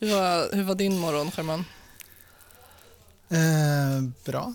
[0.00, 1.64] Hur var, hur var din morgon, Sherman?
[3.28, 4.54] Eh, bra.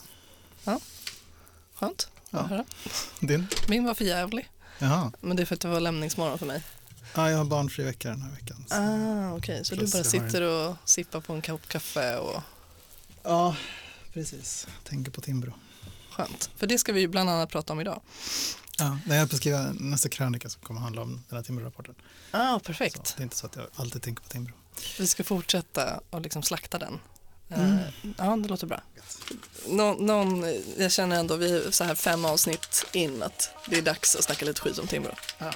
[1.76, 2.40] Skönt Ja.
[2.40, 2.66] att höra.
[3.20, 3.48] Din?
[3.70, 4.50] Min var för jävlig.
[4.80, 5.12] Jaha.
[5.22, 6.64] Men det är för att det var lämningsmorgon för mig.
[7.16, 8.66] Ja, jag har barnfri vecka den här veckan.
[8.70, 12.42] så- Ah, Okej, så du bara har sitter och sippar på en kopp kaffe och
[13.24, 13.56] Ja,
[14.14, 14.68] precis.
[14.84, 15.54] Tänker på Timbro.
[16.12, 16.50] skönt.
[16.58, 18.02] För det ska vi ju bland annat prata om idag.
[18.78, 21.96] Ja, jag är på att skriva nästa krönika som kommer handla om den här Timbro-rapporten.
[22.32, 23.14] Ah, Så perfekt.
[23.18, 24.54] det är inte så att jag alltid tänker på Timbro.
[25.00, 27.00] Vi ska fortsätta och liksom slakta den.
[27.50, 27.80] Eh, Mm.
[28.18, 28.82] Ja, det låter bra.
[29.68, 30.46] Nå, någon,
[30.78, 34.24] jag känner ändå, vi är så här fem avsnitt in, att det är dags att
[34.24, 35.12] snacka lite skit om Timbro.
[35.38, 35.52] Ja.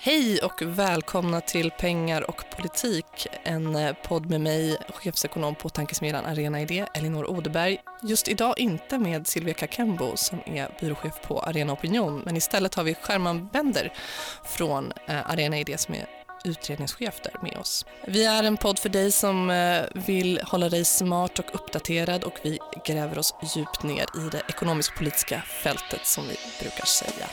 [0.00, 6.24] Hej och välkomna till Pengar och politik, en eh, podd med mig, chefsekonom på tankesmedjan
[6.24, 7.78] Arena Idé, Elinor Odeberg.
[8.02, 12.84] Just idag inte med Silvia Kakembo som är byråchef på Arena Opinion, men istället har
[12.84, 13.92] vi Sherman Bender
[14.44, 16.06] från eh, Arena Idé som är
[16.48, 17.86] utredningschef där med oss.
[18.06, 22.38] Vi är en podd för dig som eh, vill hålla dig smart och uppdaterad och
[22.42, 27.26] vi gräver oss djupt ner i det ekonomisk-politiska fältet som vi brukar säga.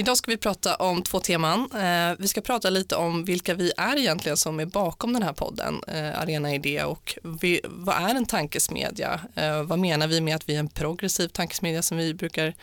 [0.00, 1.70] Idag ska vi prata om två teman.
[1.72, 5.32] Eh, vi ska prata lite om vilka vi är egentligen som är bakom den här
[5.32, 9.20] podden, eh, Arena Idé och vi, vad är en tankesmedja?
[9.34, 12.54] Eh, vad menar vi med att vi är en progressiv tankesmedja som vi brukar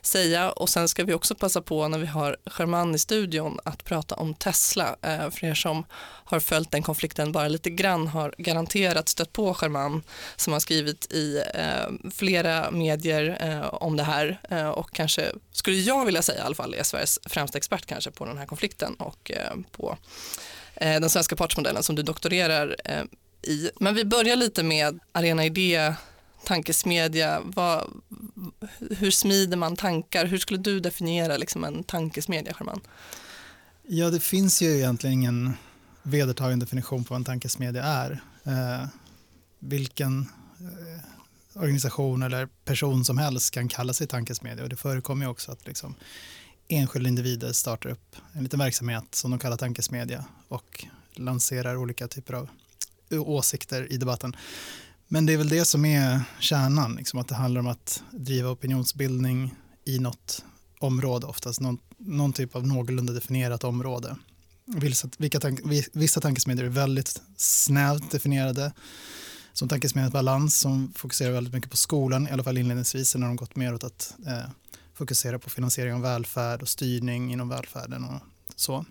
[0.00, 0.50] säga?
[0.50, 4.14] Och sen ska vi också passa på när vi har Sherman i studion att prata
[4.14, 4.96] om Tesla.
[5.02, 5.84] Eh, för er som
[6.26, 10.02] har följt den konflikten bara lite grann har garanterat stött på Sherman
[10.36, 15.76] som har skrivit i eh, flera medier eh, om det här eh, och kanske skulle
[15.76, 18.94] jag vilja säga i alla fall är Sveriges främsta expert kanske på den här konflikten
[18.94, 19.98] och eh, på
[20.74, 23.02] eh, den svenska partsmodellen som du doktorerar eh,
[23.42, 23.70] i.
[23.80, 25.94] Men vi börjar lite med Arena Idé,
[26.44, 27.40] tankesmedja.
[27.44, 27.90] Vad,
[28.98, 30.26] hur smider man tankar?
[30.26, 32.80] Hur skulle du definiera liksom, en tankesmedja, Sherman?
[33.88, 35.54] Ja, det finns ju egentligen ingen
[36.06, 38.20] vedertagen definition på vad en tankesmedja är.
[38.44, 38.88] Eh,
[39.58, 40.20] vilken
[40.60, 45.52] eh, organisation eller person som helst kan kalla sig tankesmedja och det förekommer ju också
[45.52, 45.94] att liksom,
[46.68, 50.84] enskilda individer startar upp en liten verksamhet som de kallar tankesmedja och
[51.14, 52.48] lanserar olika typer av
[53.10, 54.36] åsikter i debatten.
[55.08, 58.50] Men det är väl det som är kärnan, liksom, att det handlar om att driva
[58.50, 60.44] opinionsbildning i något
[60.78, 64.16] område, oftast någon, någon typ av någorlunda definierat område.
[64.66, 65.60] Vissa, vilka tank,
[65.92, 68.72] vissa tankesmedjor är väldigt snävt definierade,
[69.52, 73.36] som tankesmedjan Balans som fokuserar väldigt mycket på skolan, i alla fall inledningsvis, när de
[73.36, 74.50] gått mer åt att eh,
[74.94, 78.20] fokusera på finansiering av välfärd och styrning inom välfärden och
[78.56, 78.84] så.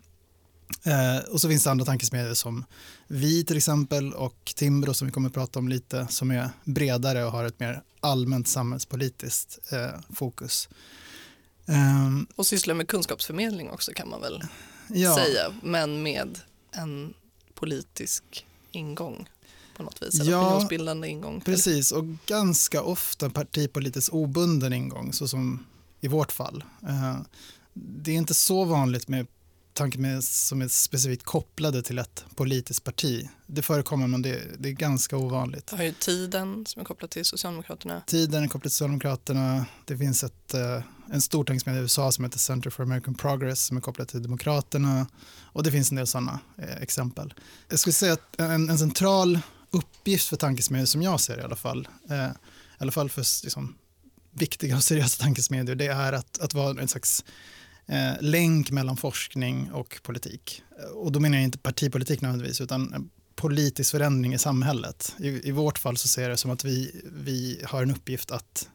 [0.84, 2.66] Eh, och så finns det andra tankesmedjor som
[3.08, 7.26] vi till exempel och Timbro som vi kommer att prata om lite, som är bredare
[7.26, 10.70] och har ett mer allmänt samhällspolitiskt eh, fokus.
[11.66, 14.44] Eh, och sysslar med kunskapsförmedling också kan man väl
[14.90, 16.40] ja, säga, men med
[16.72, 17.14] en
[17.54, 19.30] politisk ingång
[19.78, 21.42] på något vis, eller Ja, opinionsbildande ingång.
[21.42, 25.66] Precis, och ganska ofta partipolitiskt obunden ingång, så som
[26.02, 26.64] i vårt fall.
[26.84, 27.18] Eh,
[27.74, 29.28] det är inte så vanligt med
[29.74, 33.30] tankar som är specifikt kopplade till ett politiskt parti.
[33.46, 35.68] Det förekommer, men det, det är ganska ovanligt.
[35.68, 38.02] Det har ju tiden som är kopplad till Socialdemokraterna.
[38.08, 39.66] Tiden är kopplad till Socialdemokraterna.
[39.86, 40.82] Det finns ett, eh,
[41.12, 44.24] en stor tankesmedja i USA som heter Center for American Progress som är kopplad till
[44.24, 45.08] Demokraterna.
[45.44, 47.34] Och det finns en del sådana eh, exempel.
[47.70, 49.40] Jag skulle säga att en, en central
[49.72, 52.30] uppgift för tankesmedjor som jag ser i alla fall, eh, i
[52.78, 53.76] alla fall för liksom,
[54.32, 57.26] viktiga och seriösa tankesmedjor, det är att, att vara en slags
[57.86, 60.64] eh, länk mellan forskning och politik.
[60.94, 65.16] Och då menar jag inte partipolitik nödvändigtvis, utan politisk förändring i samhället.
[65.20, 68.32] I, i vårt fall så ser jag det som att vi, vi har en uppgift
[68.32, 68.70] att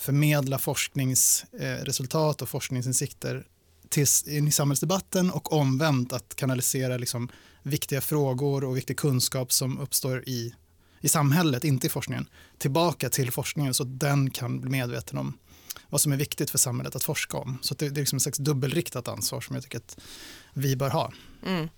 [0.00, 3.46] förmedla forskningsresultat och forskningsinsikter
[3.88, 7.28] till, in i samhällsdebatten och omvänt att kanalisera liksom
[7.62, 10.54] viktiga frågor och viktig kunskap som uppstår i,
[11.00, 12.28] i samhället, inte i forskningen,
[12.58, 15.38] tillbaka till forskningen så att den kan bli medveten om
[15.88, 17.58] vad som är viktigt för samhället att forska om.
[17.62, 19.98] Så det, det är liksom ett slags dubbelriktat ansvar som jag tycker att
[20.54, 21.12] vi bör ha.
[21.46, 21.68] Mm.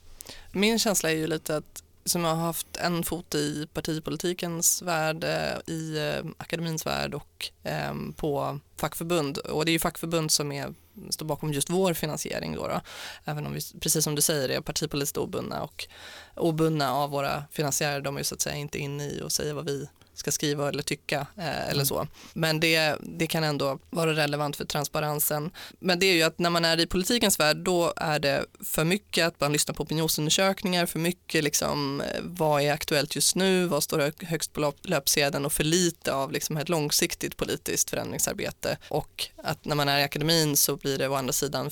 [0.53, 5.75] Min känsla är ju lite att som har haft en fot i partipolitikens värld, eh,
[5.75, 9.39] i eh, akademins värld och ehm, på fackförbund.
[9.39, 10.75] Och det är ju fackförbund som är,
[11.11, 12.55] står bakom just vår finansiering.
[12.55, 12.81] Då, då
[13.25, 15.89] Även om vi, precis som du säger, är partipolitiskt obundna och
[16.37, 18.01] obundna av våra finansiärer.
[18.01, 20.69] De är ju så att säga inte inne i och säger vad vi ska skriva
[20.69, 22.07] eller tycka eh, eller så.
[22.35, 25.51] Men det, det kan ändå vara relevant för transparensen.
[25.79, 28.85] Men det är ju att när man är i politikens värld då är det för
[28.85, 33.67] mycket att man lyssnar på opinionsundersökningar, för mycket liksom eh, vad är aktuellt just nu,
[33.67, 38.79] vad står högst på löpsedeln och för lite av liksom ett långsiktigt politiskt förändringsarbete.
[38.89, 41.71] Och att när man är i akademin så blir det å andra sidan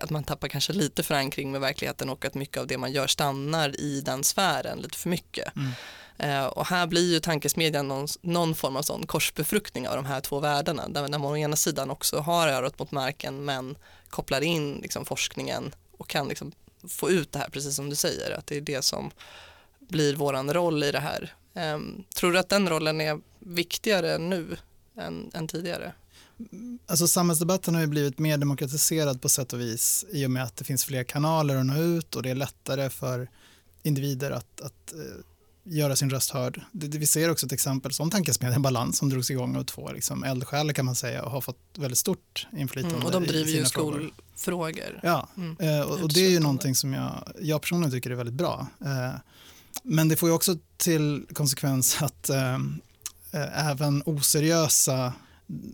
[0.00, 3.06] att man tappar kanske lite förankring med verkligheten och att mycket av det man gör
[3.06, 5.56] stannar i den sfären lite för mycket.
[5.56, 5.70] Mm.
[6.22, 10.20] Eh, och här blir ju tankesmedjan någon, någon, form av sån korsbefruktning av de här
[10.20, 13.76] två världarna där, där man å ena sidan också har örat mot marken men
[14.10, 16.52] kopplar in liksom, forskningen och kan liksom,
[16.88, 19.10] få ut det här precis som du säger att det är det som
[19.78, 21.34] blir våran roll i det här.
[21.54, 21.78] Eh,
[22.14, 24.56] tror du att den rollen är viktigare nu
[24.96, 25.92] än, än tidigare?
[26.86, 30.56] Alltså samhällsdebatten har ju blivit mer demokratiserad på sätt och vis i och med att
[30.56, 33.28] det finns fler kanaler att nå ut och det är lättare för
[33.82, 35.24] individer att, att eh,
[35.64, 36.60] göra sin röst hörd.
[36.72, 39.92] Det, det, vi ser också ett exempel som Tankesmedjan Balans som drogs igång av två
[39.92, 42.96] liksom, eldsjälar kan man säga och har fått väldigt stort inflytande.
[42.96, 45.00] Mm, och de driver ju skolfrågor.
[45.02, 45.56] Ja, mm.
[45.60, 48.66] uh, och, och, det är ju någonting som jag, jag personligen tycker är väldigt bra.
[48.82, 49.14] Uh,
[49.82, 52.30] men det får ju också till konsekvens att
[53.54, 55.12] även oseriösa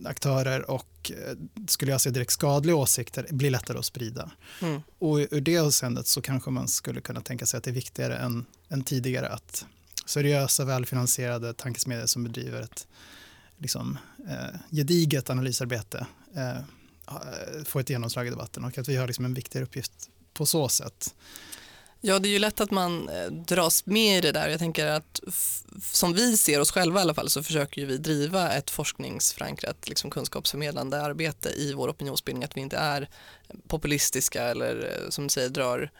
[0.05, 1.37] aktörer och eh,
[1.67, 4.31] skulle jag säga direkt skadliga åsikter blir lättare att sprida.
[4.61, 4.81] Mm.
[4.99, 8.17] Och ur det avseendet så kanske man skulle kunna tänka sig att det är viktigare
[8.17, 9.65] än, än tidigare att
[10.05, 12.87] seriösa, välfinansierade tankesmedier som bedriver ett
[13.57, 13.97] liksom,
[14.29, 19.25] eh, gediget analysarbete eh, eh får ett genomslag i debatten och att vi har liksom
[19.25, 21.15] en viktigare uppgift på så sätt.
[22.07, 24.49] Ja, det är ju lätt att man eh, dras med i det där.
[24.49, 25.19] Jag tänker att
[25.81, 30.09] som vi ser oss själva i alla fall så försöker vi driva ett forskningsförankrat liksom
[30.09, 32.43] kunskapsförmedlande arbete i vår opinionsbildning.
[32.43, 33.09] Att vi inte är
[33.67, 35.91] populistiska eller eh, som du säger drar,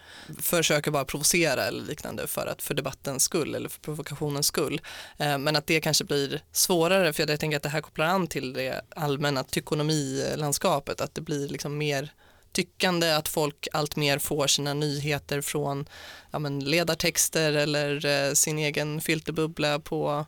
[0.42, 4.81] försöker bara provocera eller liknande för, att, för debattens skull eller för provokationens skull.
[5.18, 8.27] Eh, men att det kanske blir svårare för jag tänker att det här kopplar an
[8.27, 11.01] till det allmänna tykonomilandskapet.
[11.01, 12.13] Att det blir liksom mer
[12.52, 15.90] tyckande att folk alltmer får sina nyheter från
[16.32, 20.26] ja, men ledartexter eller eh, sin egen filterbubbla på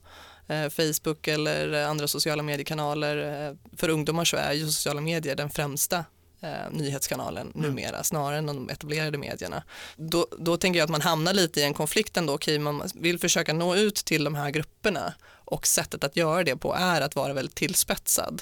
[0.47, 3.47] eh, Facebook eller andra sociala mediekanaler.
[3.47, 6.05] Eh, för ungdomar så är ju sociala medier den främsta
[6.41, 7.69] eh, nyhetskanalen mm.
[7.69, 9.63] numera snarare än de etablerade medierna.
[9.95, 12.33] Då, då tänker jag att man hamnar lite i en konflikt ändå.
[12.33, 15.13] Okay, man vill försöka nå ut till de här grupperna
[15.45, 18.41] och sättet att göra det på är att vara väldigt tillspetsad.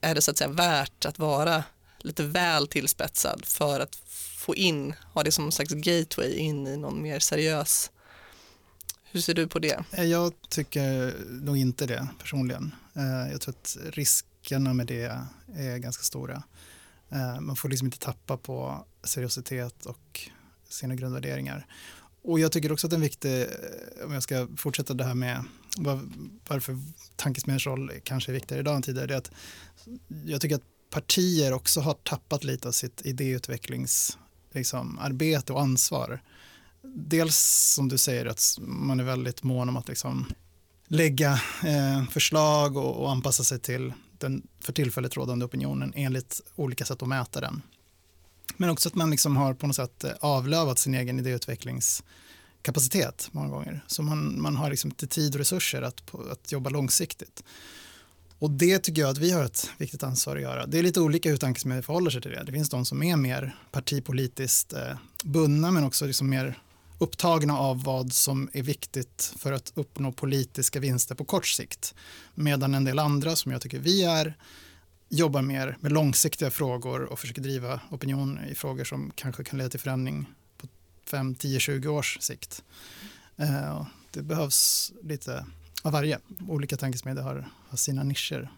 [0.00, 1.64] Är det så att säga värt att vara
[2.04, 3.96] lite väl tillspetsad för att
[4.36, 7.90] få in, ha det som en slags gateway in i någon mer seriös
[9.12, 9.84] hur ser du på det?
[9.90, 12.74] Eh, jag tycker nog inte det personligen.
[12.94, 15.18] Eh, jag tror att riskerna med det
[15.54, 16.42] är ganska stora.
[17.08, 20.30] Eh, man får liksom inte tappa på seriositet och
[20.68, 21.66] sina grundvärderingar.
[22.22, 23.46] Och jag tycker också att en viktig,
[24.04, 25.44] om jag ska fortsätta det här med
[26.48, 26.78] varför
[27.16, 29.30] tankesmedjans roll kanske är viktigare idag än tidigare, det är att
[30.24, 36.22] jag tycker att partier också har tappat lite av sitt idéutvecklingsarbete liksom, och ansvar.
[36.94, 37.36] Dels
[37.74, 40.26] som du säger att man är väldigt mån om att liksom,
[40.86, 41.32] lägga
[41.64, 47.02] eh, förslag och, och, anpassa sig till den för tillfället rådande opinionen enligt olika sätt
[47.02, 47.62] att mäta den.
[48.56, 53.48] Men också att man liksom har på något sätt eh, avlövat sin egen idéutvecklingskapacitet många
[53.48, 53.84] gånger.
[53.86, 57.42] Så man, man har liksom inte tid och resurser att, att jobba långsiktigt.
[58.42, 60.66] Och det tycker jag att vi har ett viktigt ansvar att göra.
[60.66, 62.42] Det är lite olika hur tankesmedjor förhåller sig till det.
[62.46, 66.58] Det finns de som är mer partipolitiskt eh, bundna men också liksom mer
[66.98, 71.94] upptagna av vad som är viktigt för att uppnå politiska vinster på kort sikt.
[72.34, 74.36] Medan en del andra, som jag tycker vi är,
[75.08, 79.70] jobbar mer med långsiktiga frågor och försöker driva opinion i frågor som kanske kan leda
[79.70, 80.26] till förändring
[80.56, 80.66] på
[81.10, 82.62] 5, 10, 20 års sikt.
[83.36, 85.44] Eh, det behövs lite
[85.82, 86.18] av varje.
[86.48, 88.50] Olika tankesmedjor har, har sina nischer.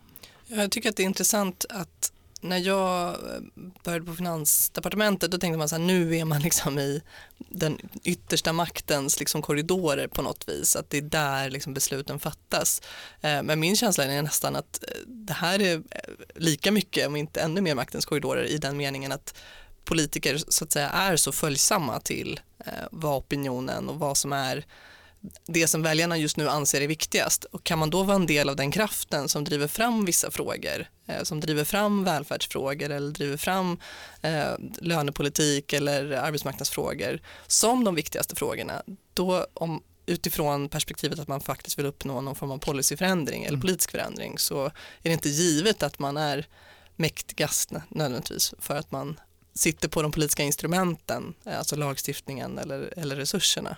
[0.46, 2.12] Jag tycker att det är intressant att
[2.44, 3.40] när jag eh,
[3.84, 7.02] började på Finansdepartementet då tänkte man så här, nu är man liksom i
[7.38, 12.82] den yttersta maktens liksom korridorer på något vis, att det är där liksom besluten fattas.
[13.20, 15.82] Eh, men min känsla är nästan att eh, det här är
[16.34, 19.34] lika mycket, om inte ännu mer maktens korridorer i den meningen att
[19.84, 22.40] politiker så att säga är så följsamma till
[22.90, 24.66] vad opinionen och vad som är
[25.46, 27.44] det som väljarna just nu anser är viktigast.
[27.44, 30.88] Och kan man då vara en del av den kraften som driver fram vissa frågor,
[31.06, 33.80] eh, som driver fram välfärdsfrågor eller driver fram
[34.22, 38.82] eh, lönepolitik eller arbetsmarknadsfrågor som de viktigaste frågorna,
[39.14, 43.60] då om, utifrån perspektivet att man faktiskt vill uppnå någon form av policyförändring eller mm.
[43.60, 46.46] politisk förändring så är det inte givet att man är
[46.96, 49.20] mäktigast nödvändigtvis för att man
[49.54, 53.76] sitter på de politiska instrumenten, alltså lagstiftningen eller, eller resurserna.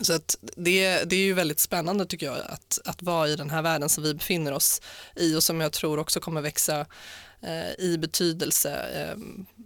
[0.00, 3.50] Så att det, det är ju väldigt spännande tycker jag att, att vara i den
[3.50, 4.80] här världen som vi befinner oss
[5.16, 6.86] i och som jag tror också kommer växa
[7.40, 9.16] eh, i betydelse eh,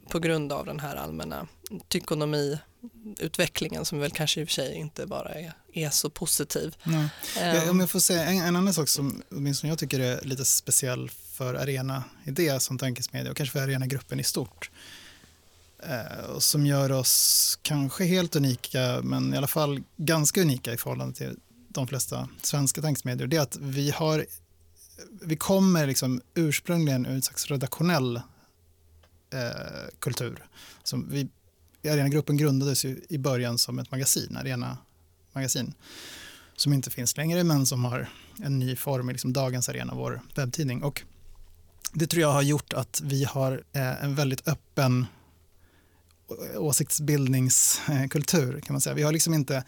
[0.08, 1.49] på grund av den här allmänna
[1.88, 6.76] tykonomiutvecklingen som väl kanske i och för sig inte bara är, är så positiv.
[6.84, 7.08] Ja.
[7.37, 10.44] Ja, om jag får säga en, en annan sak som åtminstone jag tycker är lite
[10.44, 14.70] speciell för Arena Idé som tankesmedja och kanske för Arena-gruppen i stort
[15.82, 21.14] Eh, som gör oss kanske helt unika men i alla fall ganska unika i förhållande
[21.14, 21.37] till
[21.68, 24.26] de flesta svenska tankesmedier det är att vi har
[25.22, 28.16] vi kommer liksom ursprungligen ur en slags redaktionell
[29.32, 30.46] eh, kultur.
[30.82, 31.28] Som vi,
[31.90, 34.78] Arena-gruppen grundades ju i början som ett magasin, Arena
[35.32, 35.75] magasin,
[36.56, 38.08] som inte finns längre men som har
[38.42, 40.82] en ny form i liksom dagens Arena, vår webbtidning.
[40.82, 41.02] Och
[41.92, 45.06] det tror jag har gjort att vi har eh, en väldigt öppen
[46.56, 48.94] åsiktsbildningskultur kan man säga.
[48.94, 49.64] Vi har liksom inte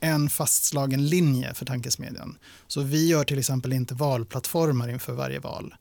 [0.00, 2.38] en fastslagen linje för tankesmedjan.
[2.66, 5.74] Så vi gör till exempel inte valplattformar inför varje val.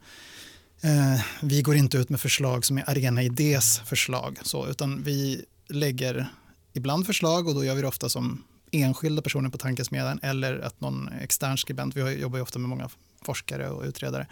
[0.81, 5.45] Eh, vi går inte ut med förslag som är Arena Idés förslag, så, utan vi
[5.69, 6.27] lägger
[6.73, 10.81] ibland förslag och då gör vi det ofta som enskilda personer på tankesmedjan eller att
[10.81, 12.89] någon extern skribent, vi jobbar ju ofta med många
[13.21, 14.27] forskare och utredare,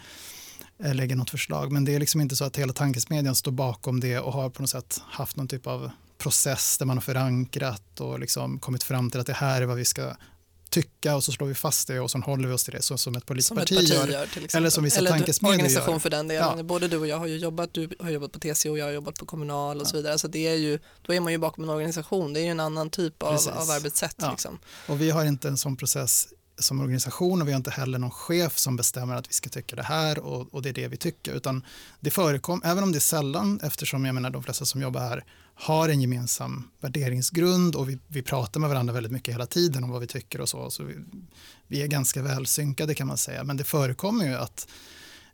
[0.80, 1.72] lägger något förslag.
[1.72, 4.62] Men det är liksom inte så att hela tankesmedjan står bakom det och har på
[4.62, 9.12] något sätt haft någon typ av process där man har förankrat och liksom kommit fram
[9.12, 10.16] till att det här är vad vi ska
[10.70, 12.98] tycka och så slår vi fast det och så håller vi oss till det så
[12.98, 16.00] som ett politiskt som parti, ett parti gör, gör eller som vissa tankesmedjor organisation gör.
[16.00, 16.58] för den delen.
[16.58, 16.64] Ja.
[16.64, 19.16] Både du och jag har ju jobbat, du har jobbat på TCO, jag har jobbat
[19.16, 20.18] på Kommunal och så vidare.
[20.18, 22.60] Så det är ju, då är man ju bakom en organisation, det är ju en
[22.60, 23.48] annan typ av, Precis.
[23.48, 24.16] av arbetssätt.
[24.18, 24.32] Ja.
[24.32, 24.60] Liksom.
[24.88, 26.28] Och vi har inte en sån process
[26.58, 29.76] som organisation och vi har inte heller någon chef som bestämmer att vi ska tycka
[29.76, 31.34] det här och, och det är det vi tycker.
[31.34, 31.66] Utan
[32.00, 35.26] det förekommer, även om det är sällan, eftersom jag menar de flesta som jobbar här
[35.56, 39.90] har en gemensam värderingsgrund och vi, vi pratar med varandra väldigt mycket hela tiden om
[39.90, 40.72] vad vi tycker och så.
[40.72, 40.96] så vi,
[41.68, 43.44] vi är ganska väl synkade kan man säga.
[43.44, 44.68] Men det förekommer ju att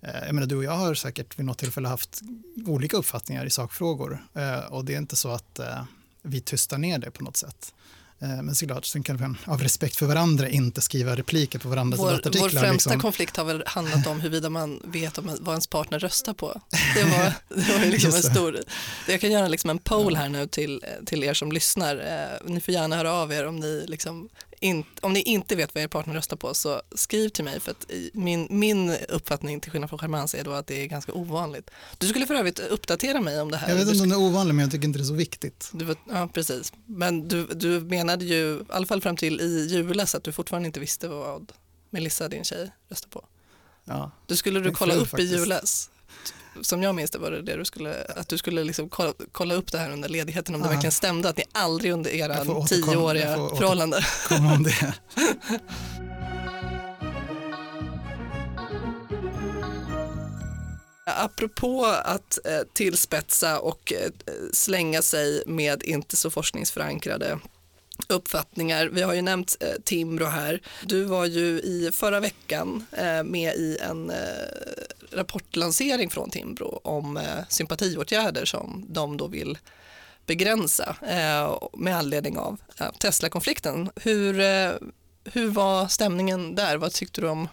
[0.01, 2.21] eh, jag menar, du och jag har säkert vid något tillfälle haft
[2.65, 5.83] olika uppfattningar i sakfrågor eh, och det är inte så att eh,
[6.21, 7.73] vi tystar ner det på något sätt.
[8.21, 11.99] Eh, Men såklart, sen kan vi av respekt för varandra inte skriva repliker på varandras
[11.99, 12.41] Vår, debattartiklar.
[12.49, 13.01] vår främsta liksom.
[13.01, 16.61] konflikt har väl handlat om huruvida man vet om, vad ens partner röstar på.
[16.95, 17.33] Det var,
[17.65, 18.59] det var liksom en stor...
[19.07, 21.95] Jag kan göra liksom en poll här nu till, till er som lyssnar.
[21.95, 24.29] Eh, Ni får gärna höra av er om ni, liksom
[24.61, 27.71] in, om ni inte vet vad er partner röstar på så skriv till mig för
[27.71, 31.69] att min, min uppfattning till skillnad från Germans är då att det är ganska ovanligt.
[31.97, 33.69] Du skulle för övrigt uppdatera mig om det här.
[33.69, 35.69] Jag vet inte om det är ovanligt, men jag tycker inte det är så viktigt.
[35.73, 36.73] Du, ja, precis.
[36.85, 40.67] Men du, du menade ju, i alla fall fram till i julas, att du fortfarande
[40.67, 41.51] inte visste vad
[41.89, 43.25] Melissa, din tjej, röstar på.
[43.85, 44.11] Ja.
[44.25, 45.33] Du skulle du kolla upp faktiskt.
[45.33, 45.90] i julas.
[46.61, 49.55] Som jag minns det var det det du skulle, att du skulle liksom kolla, kolla
[49.55, 50.71] upp det här under ledigheten om det Ja.
[50.71, 53.35] verkligen stämde att ni aldrig under era tioåriga.
[54.27, 54.93] Kom om det.
[61.05, 64.11] Apropå att eh, tillspetsa och eh,
[64.53, 67.39] slänga sig med inte så forskningsförankrade
[68.07, 68.87] uppfattningar.
[68.87, 70.61] Vi har ju nämnt eh, Timbro här.
[70.85, 74.15] Du var ju i förra veckan eh, med i en eh,
[75.11, 79.57] rapportlansering från Timbro om eh, sympatiåtgärder som de då vill
[80.25, 83.89] begränsa eh, med anledning av eh, Tesla-konflikten.
[83.95, 84.71] Hur, eh,
[85.23, 86.77] hur var stämningen där?
[86.77, 87.47] Vad tyckte du om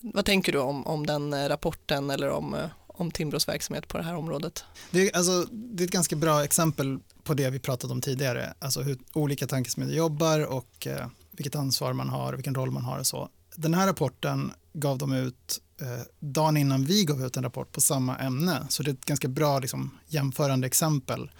[0.00, 3.98] vad tänker du om, om den eh, rapporten eller om, eh, om Timbros verksamhet på
[3.98, 4.64] det här området?
[4.90, 8.54] Det är, alltså, det är ett ganska bra exempel på det vi pratat om tidigare.
[8.58, 12.98] Alltså hur olika tankesmedjor jobbar och eh, vilket ansvar man har, vilken roll man har
[12.98, 13.28] och så.
[13.56, 17.80] Den här rapporten gav de ut eh, dagen innan vi gav ut en rapport på
[17.80, 18.66] samma ämne.
[18.68, 21.30] Så det är ett ganska bra liksom, jämförande exempel.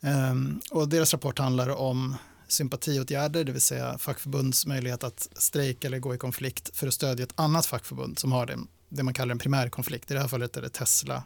[0.00, 2.16] Ehm, och deras rapport handlar om
[2.48, 7.24] sympatiåtgärder, det vill säga fackförbunds möjlighet att strejka eller gå i konflikt för att stödja
[7.24, 10.10] ett annat fackförbund som har det, det man kallar en primärkonflikt.
[10.10, 11.22] I det här fallet är det Tesla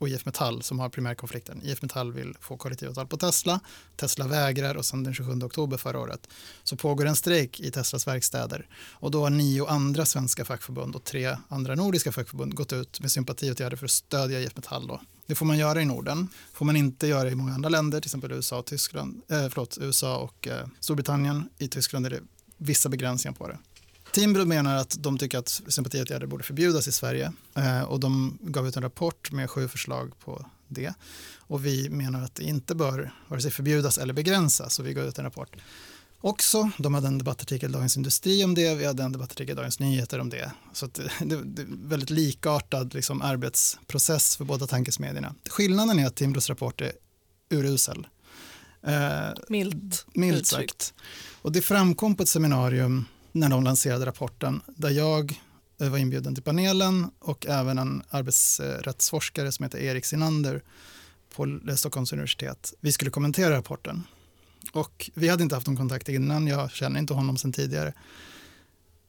[0.00, 1.62] och IF Metall som har primärkonflikten.
[1.64, 3.60] IF Metall vill få kollektivavtal på Tesla.
[3.96, 6.28] Tesla vägrar och sen den 27 oktober förra året
[6.64, 11.04] så pågår en strejk i Teslas verkstäder och då har nio andra svenska fackförbund och
[11.04, 14.86] tre andra nordiska fackförbund gått ut med sympatiåtgärder för att stödja IF Metall.
[14.86, 15.00] Då.
[15.26, 18.08] Det får man göra i Norden, får man inte göra i många andra länder, till
[18.08, 21.48] exempel USA och, Tyskland, eh, förlåt, USA och eh, Storbritannien.
[21.58, 22.20] I Tyskland är det
[22.56, 23.58] vissa begränsningar på det.
[24.12, 28.68] Timbro menar att de tycker att sympatiåtgärder borde förbjudas i Sverige eh, och de gav
[28.68, 30.94] ut en rapport med sju förslag på det.
[31.38, 35.04] Och vi menar att det inte bör vare sig förbjudas eller begränsas och vi gav
[35.04, 35.56] ut en rapport.
[36.22, 39.56] Också, de hade en debattartikel i Dagens Industri om det, vi hade en debattartikel i
[39.56, 40.52] Dagens Nyheter om det.
[40.72, 45.34] Så det, det, det är väldigt likartad liksom, arbetsprocess för båda tankesmedierna.
[45.50, 46.92] Skillnaden är att Timbros rapport är
[47.50, 48.06] urusel.
[48.82, 50.94] Eh, Milt, Milt sagt.
[51.42, 55.40] Och det framkom på ett seminarium när de lanserade rapporten där jag
[55.80, 60.62] eh, var inbjuden till panelen och även en arbetsrättsforskare som heter Erik Sinander
[61.34, 62.74] på eh, Stockholms universitet.
[62.80, 64.02] Vi skulle kommentera rapporten.
[64.72, 67.94] Och vi hade inte haft någon kontakt innan, jag känner inte honom sedan tidigare.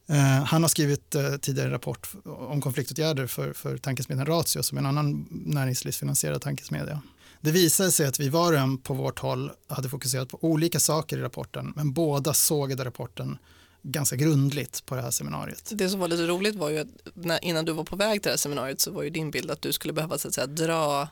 [0.06, 4.82] Eh, han har skrivit tidigare en rapport om konfliktåtgärder för, för tankesmedjan Ratio som är
[4.82, 7.02] en annan näringslivsfinansierad tankesmedja.
[7.42, 10.80] Det visade sig att vi var och en på vårt håll hade fokuserat på olika
[10.80, 13.38] saker i rapporten men båda sågade rapporten
[13.82, 15.72] ganska grundligt på det här seminariet.
[15.74, 18.28] Det som var lite roligt var ju att när, innan du var på väg till
[18.28, 20.46] det här seminariet så var ju din bild att du skulle behöva så att säga,
[20.46, 21.08] dra,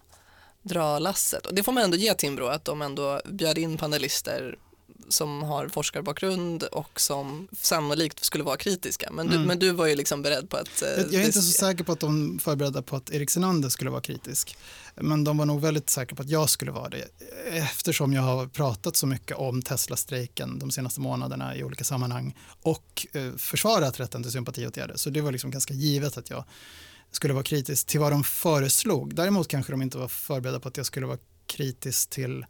[0.63, 1.47] dra lasset.
[1.47, 4.59] Och det får man ändå ge Timbro att de ändå bjöd in panelister
[5.11, 9.11] som har forskarbakgrund och som sannolikt skulle vara kritiska.
[9.13, 9.47] Men du, mm.
[9.47, 10.83] men du var ju liksom beredd på att...
[10.83, 13.91] Eh, jag är inte så säker på att de förberedda på att Erik Senander skulle
[13.91, 14.57] vara kritisk.
[14.95, 17.05] Men de var nog väldigt säkra på att jag skulle vara det
[17.51, 23.07] eftersom jag har pratat så mycket om Tesla-strejken de senaste månaderna i olika sammanhang och
[23.13, 24.97] eh, försvarat rätten till sympatiåtgärder.
[24.97, 26.45] Så det var liksom ganska givet att jag
[27.11, 29.15] skulle vara kritisk till vad de föreslog.
[29.15, 32.45] Däremot kanske de inte var förberedda på att jag skulle vara kritisk till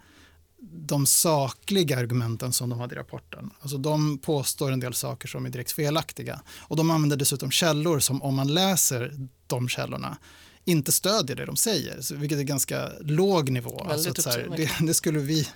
[0.62, 3.50] de sakliga argumenten som de hade i rapporten.
[3.61, 6.40] Alltså de påstår en del saker som är direkt felaktiga.
[6.59, 10.19] Och de använder dessutom källor som om man läser de källorna
[10.64, 13.87] inte stödjer det de säger, vilket är ganska låg nivå.
[13.90, 15.49] Alltså så här, det, det, skulle vi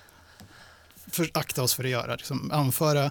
[1.11, 2.17] för, akta oss för att göra.
[2.17, 3.11] Liksom, anföra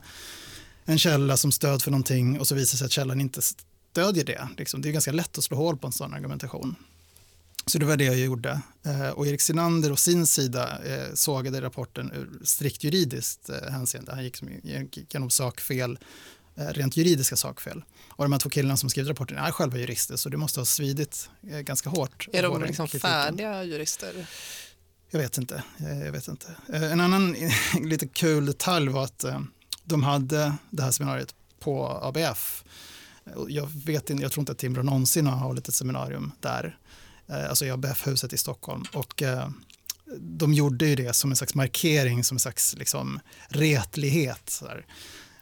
[0.85, 4.47] en källa som stöd för någonting och så visar sig att källan inte stödjer det.
[4.57, 6.75] Liksom, det är ganska lätt att slå hål på en sån argumentation.
[7.65, 8.61] Så det var det jag gjorde.
[8.85, 14.11] Eh, och Erik Sinander å sin sida eh, sågade rapporten ur strikt juridiskt eh, hänseende.
[14.11, 15.99] Han gick, gick genom sakfel,
[16.55, 17.83] rent juridiska sakfel.
[18.09, 20.65] Och de här två killarna som skrev rapporten är själva jurister så det måste ha
[20.65, 22.27] svidit ganska hårt.
[22.33, 24.27] Är de liksom färdiga jurister?
[25.09, 25.63] Jag vet inte.
[25.77, 26.55] Jag vet inte.
[26.67, 27.35] En annan
[27.81, 29.25] lite kul detalj var att
[29.83, 32.63] de hade det här seminariet på ABF.
[33.47, 36.77] Jag, vet jag tror inte att Timbro någonsin har hållit ett seminarium där.
[37.29, 38.83] Eh, alltså ABF-huset i Stockholm.
[38.93, 39.49] Och eh,
[40.19, 44.63] de gjorde ju det som en slags markering, som en slags liksom, retlighet.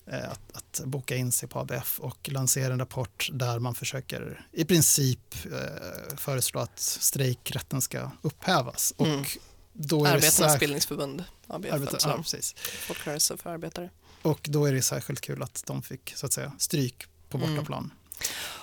[0.07, 4.46] Eh, att, att, boka in sig på ABF och lansera en rapport där man försöker
[4.51, 8.94] i princip eh, föreslå att strejkrätten ska upphävas.
[8.98, 9.25] Och mm.
[9.74, 12.09] då är Arbetarnas bildningsförbund, ABF, Arbeta, alltså.
[12.09, 12.55] ja, precis.
[12.57, 13.89] Folkrörelse för arbetare.
[14.22, 17.83] Och då är det särskilt kul att de fick så att säga, stryk på bortaplan.
[17.83, 17.98] Mm.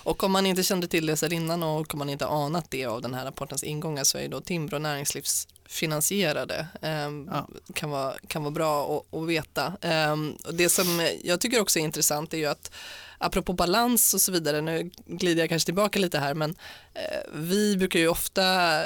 [0.09, 2.85] Och om man inte kände till det sedan innan och om man inte anat det
[2.85, 6.67] av den här rapportens ingångar så är då Timbro näringslivsfinansierade.
[6.83, 7.49] Um, ja.
[7.75, 9.73] kan, vara, kan vara bra att, att veta.
[10.11, 12.71] Um, det som jag tycker också är intressant är ju att
[13.19, 16.51] apropå balans och så vidare, nu glider jag kanske tillbaka lite här, men
[16.95, 18.81] eh, vi brukar ju ofta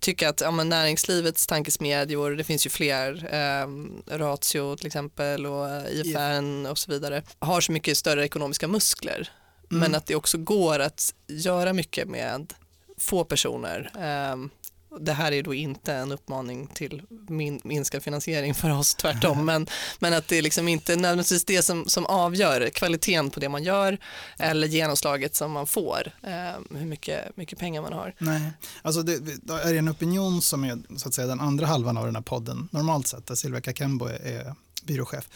[0.00, 3.68] tycka att ja, men näringslivets tankesmedjor, det finns ju fler, eh,
[4.18, 9.30] Ratio till exempel och IFN och så vidare, har så mycket större ekonomiska muskler
[9.70, 9.80] Mm.
[9.80, 12.54] Men att det också går att göra mycket med
[12.98, 13.92] få personer.
[14.32, 14.50] Um,
[15.00, 19.66] det här är då inte en uppmaning till min, minskad finansiering för oss, tvärtom, men,
[19.98, 23.64] men att det är liksom inte nödvändigtvis det som, som avgör kvaliteten på det man
[23.64, 23.98] gör
[24.38, 28.14] eller genomslaget som man får, eh, hur mycket, mycket pengar man har.
[28.18, 28.52] Nej,
[28.82, 29.12] alltså det,
[29.52, 32.22] är det en opinion som är så att säga den andra halvan av den här
[32.22, 35.28] podden, normalt sett, där Silvia Kakembo är, är byråchef,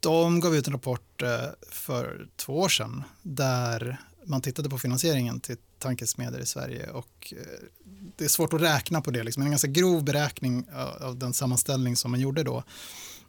[0.00, 1.28] de gav ut en rapport eh,
[1.70, 7.68] för två år sedan där man tittade på finansieringen till tankesmedjor i Sverige och eh,
[8.16, 9.42] det är svårt att räkna på det, liksom.
[9.42, 12.64] en ganska grov beräkning eh, av den sammanställning som man gjorde då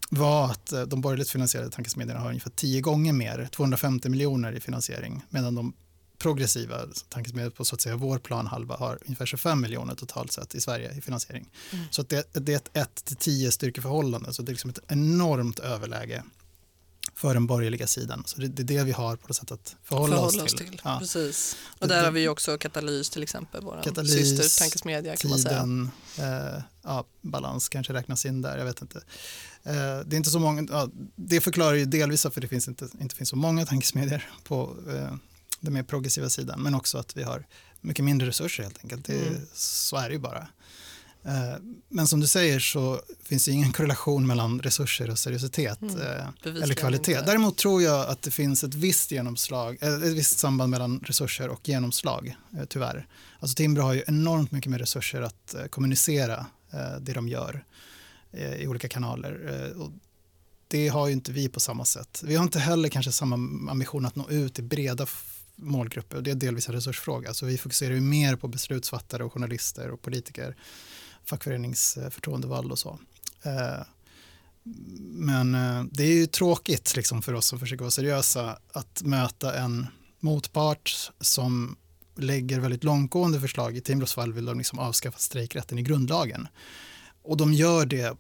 [0.10, 5.22] var att de borgerligt finansierade tankesmedjorna har ungefär tio gånger mer, 250 miljoner i finansiering,
[5.30, 5.74] medan de
[6.18, 10.62] progressiva tankesmedel på så att säga vår planhalva har ungefär 25 miljoner totalt sett i
[10.62, 11.50] Sverige i finansiering.
[11.72, 11.86] Mm.
[11.92, 14.80] Så att det, det, är ett 1 till 10 styrkeförhållande, så det är liksom ett
[14.88, 16.24] enormt överläge
[17.16, 18.24] för den borgerliga sidan.
[18.26, 20.68] Så det, det är det vi har på något sätt att förhålla, förhålla oss till.
[20.68, 20.82] Till.
[20.84, 20.98] Ja.
[21.00, 21.58] Precis.
[21.80, 25.92] Och där det, har vi också Katalys till exempel, vår syster tankesmedja kan tiden, man
[26.16, 26.56] säga.
[26.56, 28.98] Eh, ja, balans kanske räknas in där, jag vet inte.
[29.64, 29.74] Eh,
[30.06, 33.16] det är inte så många, ja, det förklarar ju delvis varför det finns inte, inte
[33.16, 35.16] finns så många tankesmedjor på eh,
[35.66, 37.46] den mer progressiva sidan, men också att vi har
[37.82, 39.06] mycket mindre resurser helt enkelt.
[39.06, 39.42] Det, mm.
[39.54, 40.48] Så är det ju bara.
[41.26, 41.58] Eh,
[41.90, 46.02] men som du säger så finns det ingen korrelation mellan resurser och seriositet mm.
[46.02, 47.22] Eh, eller kvalitet.
[47.26, 51.50] Däremot tror jag att det finns ett visst, genomslag, eh, ett visst samband mellan resurser
[51.50, 52.36] och genomslag,
[52.70, 53.08] tyvärr.
[53.40, 56.46] Alltså Timbro har ju enormt mycket mer resurser att kommunicera
[57.00, 57.64] det de gör
[58.58, 59.74] i olika kanaler.
[59.78, 59.92] Och
[60.68, 62.22] det har ju inte vi på samma sätt.
[62.26, 63.36] Vi har inte heller kanske samma
[63.72, 65.06] ambition att nå ut till breda
[65.56, 66.22] målgrupper.
[66.22, 67.34] Det är delvis en resursfråga.
[67.34, 70.56] Så vi fokuserar ju mer på beslutsfattare och journalister och politiker,
[71.24, 73.00] fackföreningsförtroendevalda och så.
[73.44, 73.84] Eh,
[75.10, 79.60] men eh, det är ju tråkigt liksom, för oss som försöker vara seriösa att möta
[79.60, 79.88] en
[80.20, 81.78] motpart som
[82.16, 83.78] lägger väldigt långtgående förslag.
[83.78, 86.48] I Timbros fall vill de liksom avskaffa strejkrätten i grundlagen.
[87.22, 88.18] Och de gör det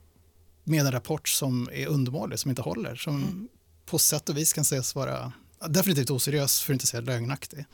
[0.63, 3.48] med en rapport som är undermålig, som inte håller, som mm.
[3.86, 5.34] på sätt och vis kan sägas vara
[5.68, 7.65] definitivt oseriös, för att inte säga lögnaktig.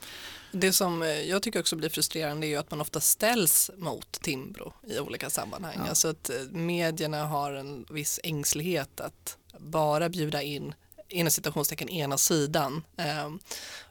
[0.52, 4.12] Det som eh, jag tycker också blir frustrerande är ju att man ofta ställs mot
[4.12, 5.76] Timbro i olika sammanhang.
[5.78, 5.88] Ja.
[5.88, 10.74] Alltså att eh, medierna har en viss ängslighet att bara bjuda in
[11.08, 13.30] inom citationstecken ena sidan eh,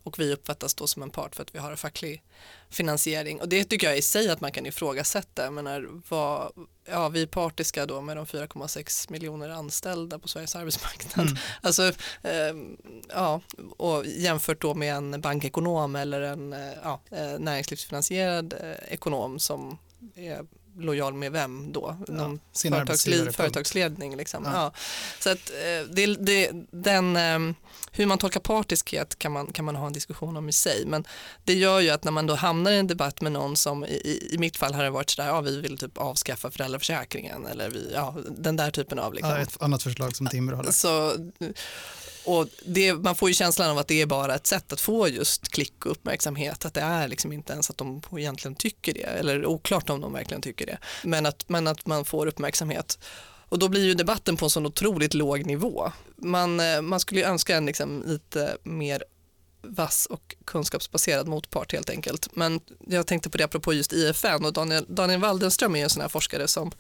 [0.04, 2.24] och vi uppfattas då som en part för att vi har en facklig
[2.72, 5.44] finansiering och det tycker jag i sig att man kan ifrågasätta.
[5.44, 6.52] Jag menar, vad,
[6.90, 11.26] ja, vi är partiska då med de 4,6 miljoner anställda på Sveriges arbetsmarknad.
[11.26, 11.38] Mm.
[11.62, 11.84] Alltså,
[12.24, 12.56] eh,
[13.10, 13.42] ja,
[13.78, 19.78] och jämfört då med en bankekonom eller en eh, ja, eh, näringslivsfinansierad eh, ekonom som
[20.16, 20.46] är
[20.78, 21.98] lojal med vem då?
[22.08, 24.16] Någon ja, företagsliv, företagsledning.
[24.16, 24.44] Liksom.
[24.46, 24.52] Ja.
[24.54, 24.74] ja.
[25.20, 27.56] Så att, eh, det, det, den, ehm,
[27.92, 31.06] hur man tolkar partiskhet kan man, kan man ha en diskussion om i sig men
[31.44, 34.30] det gör ju att när man då hamnar i en debatt med någon som i,
[34.32, 37.92] i mitt fall har det varit sådär, ja vi vill typ avskaffa föräldraförsäkringen eller vi,
[37.94, 39.32] ja, den där typen av liksom.
[39.32, 40.74] ja, ett annat förslag som Timrå hade.
[40.74, 41.16] Så,
[42.26, 45.08] och det, man får ju känslan av att det är bara ett sätt att få
[45.08, 49.04] just klick och uppmärksamhet, att det är liksom inte ens att de egentligen tycker det,
[49.04, 53.00] eller oklart om de verkligen tycker det, men att, men att man får uppmärksamhet.
[53.50, 55.92] Och då blir ju debatten på en sån otroligt låg nivå.
[56.16, 59.04] Man, eh, man skulle ju önska en liksom lite mer
[59.62, 62.28] vass och kunskapsbaserad motpart helt enkelt.
[62.34, 66.02] Men jag tänkte på det apropå just IFN och Daniel, Daniel Waldenström är en sån
[66.02, 66.72] här forskare som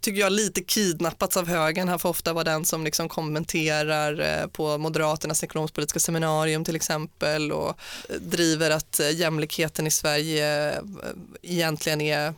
[0.00, 1.88] tycker jag lite kidnappats av högern.
[1.88, 7.52] Han får ofta vara den som liksom kommenterar eh, på Moderaternas ekonomisk-politiska seminarium till exempel
[7.52, 7.68] och
[8.08, 10.80] eh, driver att eh, jämlikheten i Sverige
[11.42, 12.34] egentligen är,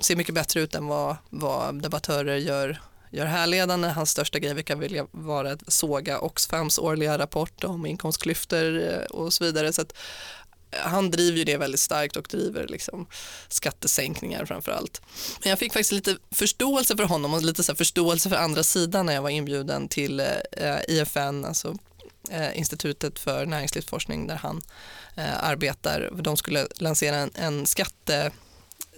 [0.00, 2.80] ser mycket bättre ut än vad, vad debattörer gör
[3.16, 3.88] gör härledande.
[3.88, 9.32] Hans största grej verkar vilja vara att såga Oxfams årliga rapport om inkomstklyftor eh, och
[9.32, 9.72] så vidare.
[9.72, 9.92] Så att
[10.70, 13.06] eh, han driver ju det väldigt starkt och driver liksom
[13.48, 15.02] skattesänkningar framför allt.
[15.42, 19.06] Men jag fick faktiskt lite förståelse för honom och lite så förståelse för andra sidan
[19.06, 21.76] när jag var inbjuden till eh, IFN, alltså
[22.30, 24.62] eh, Institutet för näringslivsforskning där han
[25.40, 26.10] arbetar.
[26.22, 28.30] De skulle lansera en, en skatte,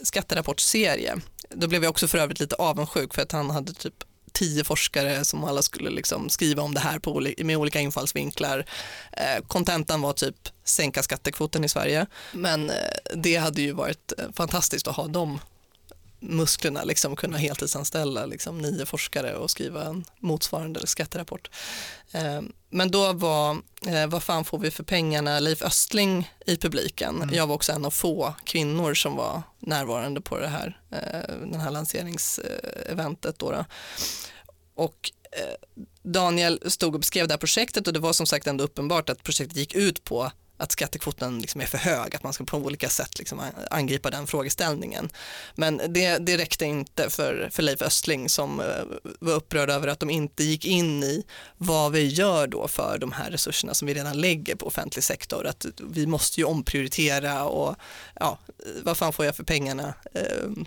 [0.03, 4.64] skatterapportserie då blev jag också för övrigt lite avundsjuk för att han hade typ tio
[4.64, 8.64] forskare som alla skulle liksom skriva om det här på, med olika infallsvinklar.
[9.12, 12.77] Eh, kontentan var typ sänka skattekvoten i Sverige men eh,
[13.14, 15.38] det hade ju varit eh, fantastiskt att ha dem
[16.21, 21.51] musklerna, liksom kunna heltidsanställa liksom, nio forskare och skriva en motsvarande skatterapport.
[22.12, 23.51] Ehm, men då var,
[23.87, 27.23] eh, vad fan får vi för pengarna, Leif Östling i publiken.
[27.23, 27.35] Mm.
[27.35, 31.61] Jag var också en av få kvinnor som var närvarande på det här, eh, den
[31.61, 33.39] här lanseringseventet.
[33.39, 33.65] Då, då.
[34.75, 38.65] Och eh, Daniel stod och beskrev det här projektet och det var som sagt ändå
[38.65, 42.44] uppenbart att projektet gick ut på att skattekvoten liksom är för hög, att man ska
[42.44, 45.09] på olika sätt liksom angripa den frågeställningen.
[45.55, 48.66] Men det, det räckte inte för, för Leif Östling som eh,
[49.21, 51.25] var upprörd över att de inte gick in i
[51.57, 55.47] vad vi gör då för de här resurserna som vi redan lägger på offentlig sektor.
[55.47, 57.77] Att vi måste ju omprioritera och
[58.21, 58.38] ja,
[58.83, 59.94] vad fan får jag för pengarna?
[60.14, 60.64] Eh,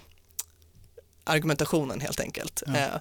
[1.23, 2.63] argumentationen helt enkelt.
[2.65, 2.77] Ja.
[2.77, 2.95] Eh,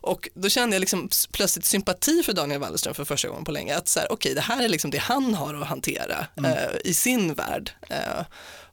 [0.00, 3.76] och då kände jag liksom plötsligt sympati för Daniel Wallerström för första gången på länge.
[3.76, 6.52] Att så här, okay, det här är liksom det han har att hantera mm.
[6.52, 7.70] eh, i sin värld.
[7.88, 8.24] Eh,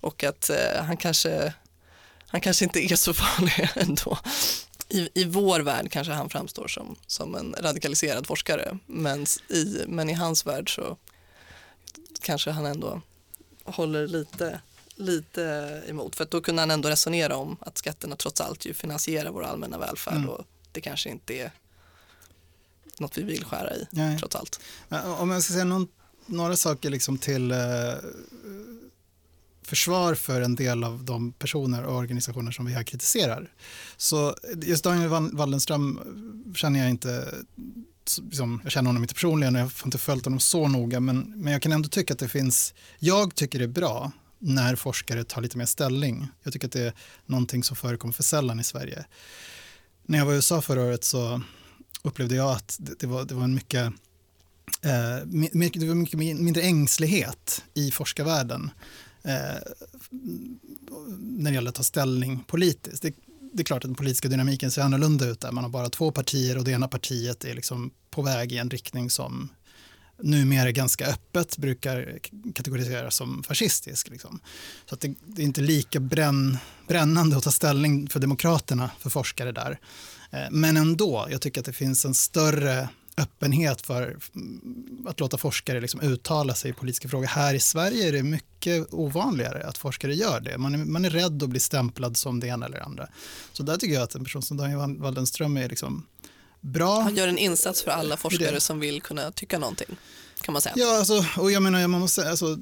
[0.01, 1.53] och att eh, han, kanske,
[2.27, 4.17] han kanske inte är så farlig ändå.
[4.89, 8.77] I, I vår värld kanske han framstår som, som en radikaliserad forskare.
[8.85, 10.97] Men i, men i hans värld så
[12.21, 13.01] kanske han ändå
[13.63, 14.59] håller lite
[14.95, 15.43] lite
[15.87, 16.15] emot.
[16.15, 19.77] För då kunde han ändå resonera om att skatterna trots allt ju finansierar vår allmänna
[19.77, 20.29] välfärd mm.
[20.29, 21.51] och det kanske inte är
[22.99, 24.19] något vi vill skära i Nej.
[24.19, 24.59] trots allt.
[25.19, 25.87] Om jag ska säga någon,
[26.25, 27.57] några saker liksom till eh,
[29.67, 33.51] försvar för en del av de personer och organisationer som vi här kritiserar.
[33.97, 35.99] Så just Daniel Wallenström
[36.55, 37.33] känner jag inte
[38.23, 41.33] liksom, jag känner honom inte personligen och jag har inte följt honom så noga men,
[41.35, 45.23] men jag kan ändå tycka att det finns, jag tycker det är bra när forskare
[45.23, 46.27] tar lite mer ställning.
[46.43, 46.93] Jag tycker att det är
[47.25, 49.05] någonting som förekommer för sällan i Sverige
[50.07, 51.41] när jag var i USA förra året så
[52.01, 53.93] upplevde jag att det, det var, det var en mycket,
[54.81, 58.71] eh, mycket, det var mycket mindre ängslighet i forskarvärlden
[59.23, 59.61] eh,
[61.19, 63.01] när det gäller att ta ställning politiskt.
[63.01, 63.13] Det,
[63.53, 65.51] det är klart att den politiska dynamiken ser annorlunda ut där.
[65.51, 68.69] Man har bara två partier och det ena partiet är liksom på väg i en
[68.69, 69.49] riktning som
[70.23, 72.19] numera ganska öppet brukar
[72.55, 74.09] kategoriseras som fascistisk.
[74.09, 74.39] Liksom.
[74.85, 79.09] Så att det, det, är inte lika bränn, brännande att ta ställning för demokraterna för
[79.09, 79.79] forskare där.
[80.31, 85.37] Eh, men ändå, jag tycker att det finns en större öppenhet för mm, att låta
[85.37, 87.27] forskare liksom uttala sig i politiska frågor.
[87.27, 90.57] Här i Sverige är det mycket ovanligare att forskare gör det.
[90.57, 93.07] Man är, man är rädd att bli stämplad som det ena eller det andra.
[93.53, 96.05] Så där tycker jag att en person som Daniel Waldenström är liksom
[96.61, 96.99] bra.
[96.99, 99.97] Han gör en insats för alla forskare som vill kunna tycka någonting,
[100.41, 100.75] kan man säga.
[100.77, 102.57] Ja, alltså, och jag menar, man, måste, alltså,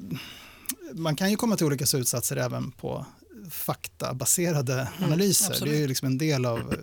[0.93, 3.05] man kan ju komma till olika slutsatser även på
[3.51, 5.55] faktabaserade mm, analyser.
[5.55, 6.75] Mm, det är ju liksom en del av,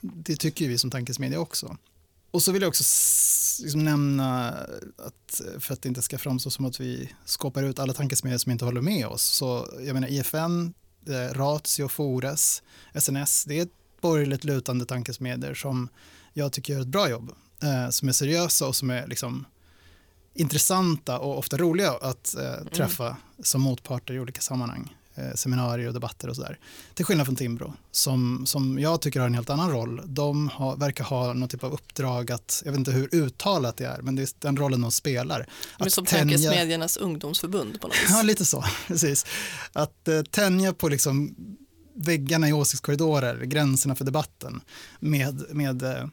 [0.00, 1.76] det tycker vi som tankesmedja också.
[2.30, 2.84] Och så vill jag också
[3.62, 4.48] liksom nämna
[4.98, 8.52] att för att det inte ska framstå som att vi skapar ut alla tankesmedjor som
[8.52, 9.22] inte håller med oss.
[9.22, 10.72] Så jag menar IFN,
[11.32, 12.62] Ratio, Fores,
[12.94, 13.68] SNS, det är
[14.04, 15.88] borgerligt lutande tankesmedjor som
[16.32, 17.32] jag tycker gör ett bra jobb.
[17.62, 19.46] Eh, som är seriösa och som är liksom
[20.34, 22.66] intressanta och ofta roliga att eh, mm.
[22.66, 23.16] träffa mm.
[23.42, 24.96] som motparter i olika sammanhang.
[25.14, 26.58] Eh, seminarier och debatter och sådär.
[26.94, 30.00] Till skillnad från Timbro som, som jag tycker har en helt annan roll.
[30.04, 33.84] De har, verkar ha någon typ av uppdrag att, jag vet inte hur uttalat det
[33.84, 35.46] är, men det är den rollen de spelar.
[35.78, 36.38] Men som tänja...
[36.38, 38.10] Tankesmedjernas ungdomsförbund på något vis.
[38.10, 39.26] Ja, lite så, precis.
[39.72, 41.34] Att eh, tänja på liksom
[41.94, 44.60] väggarna i åsiktskorridorer, gränserna för debatten
[45.00, 46.06] med, med eh,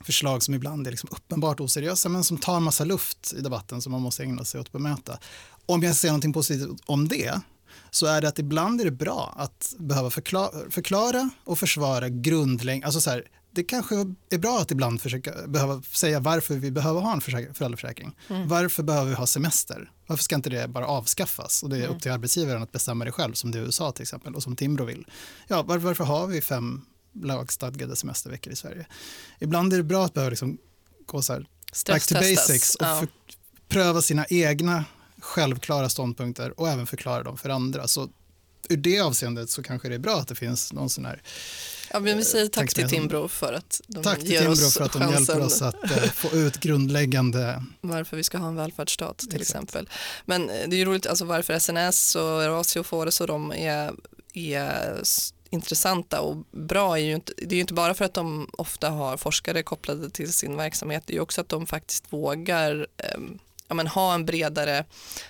[0.00, 3.92] förslag som ibland är liksom uppenbart oseriösa men som tar massa luft i debatten som
[3.92, 5.18] man måste ägna sig åt att bemöta.
[5.66, 7.40] Om jag säger någonting positivt om det
[7.90, 12.86] så är det att ibland är det bra att behöva förklara, förklara och försvara grundläggande,
[12.86, 13.24] alltså så här,
[13.58, 13.94] det kanske
[14.30, 18.16] är bra att ibland försöka behöva säga varför vi behöver ha en föräldraförsäkring.
[18.28, 18.48] Mm.
[18.48, 19.90] Varför behöver vi ha semester?
[20.06, 21.62] Varför ska inte det bara avskaffas?
[21.62, 21.96] Och det är mm.
[21.96, 24.42] upp till arbetsgivaren att bestämma det själv, som det är i USA till exempel, och
[24.42, 25.06] som Timbro vill.
[25.48, 26.84] Ja, varför, varför har vi fem
[27.22, 28.86] lagstadgade semesterveckor i Sverige?
[29.38, 30.58] Ibland är det bra att behöva liksom
[31.06, 31.46] gå så här,
[31.86, 32.98] back to basics och ja.
[32.98, 33.08] för,
[33.68, 34.84] pröva sina egna
[35.20, 37.88] självklara ståndpunkter och även förklara dem för andra.
[37.88, 38.08] Så
[38.68, 41.22] ur det avseendet så kanske det är bra att det finns någon sån här
[41.90, 44.84] Ja, vi säger eh, tack till Timbro för att de tack ger Timbro oss för
[44.84, 45.18] att de chansen.
[45.18, 47.64] hjälper oss att uh, få ut grundläggande...
[47.80, 49.42] Varför vi ska ha en välfärdsstat till Exakt.
[49.42, 49.88] exempel.
[50.24, 53.92] Men eh, det är ju roligt, alltså varför SNS och Ratio Fores och de är,
[54.32, 55.02] är
[55.50, 58.90] intressanta och bra är ju inte, det är ju inte bara för att de ofta
[58.90, 63.38] har forskare kopplade till sin verksamhet, det är ju också att de faktiskt vågar um,
[63.68, 64.84] ja, men, ha en bredare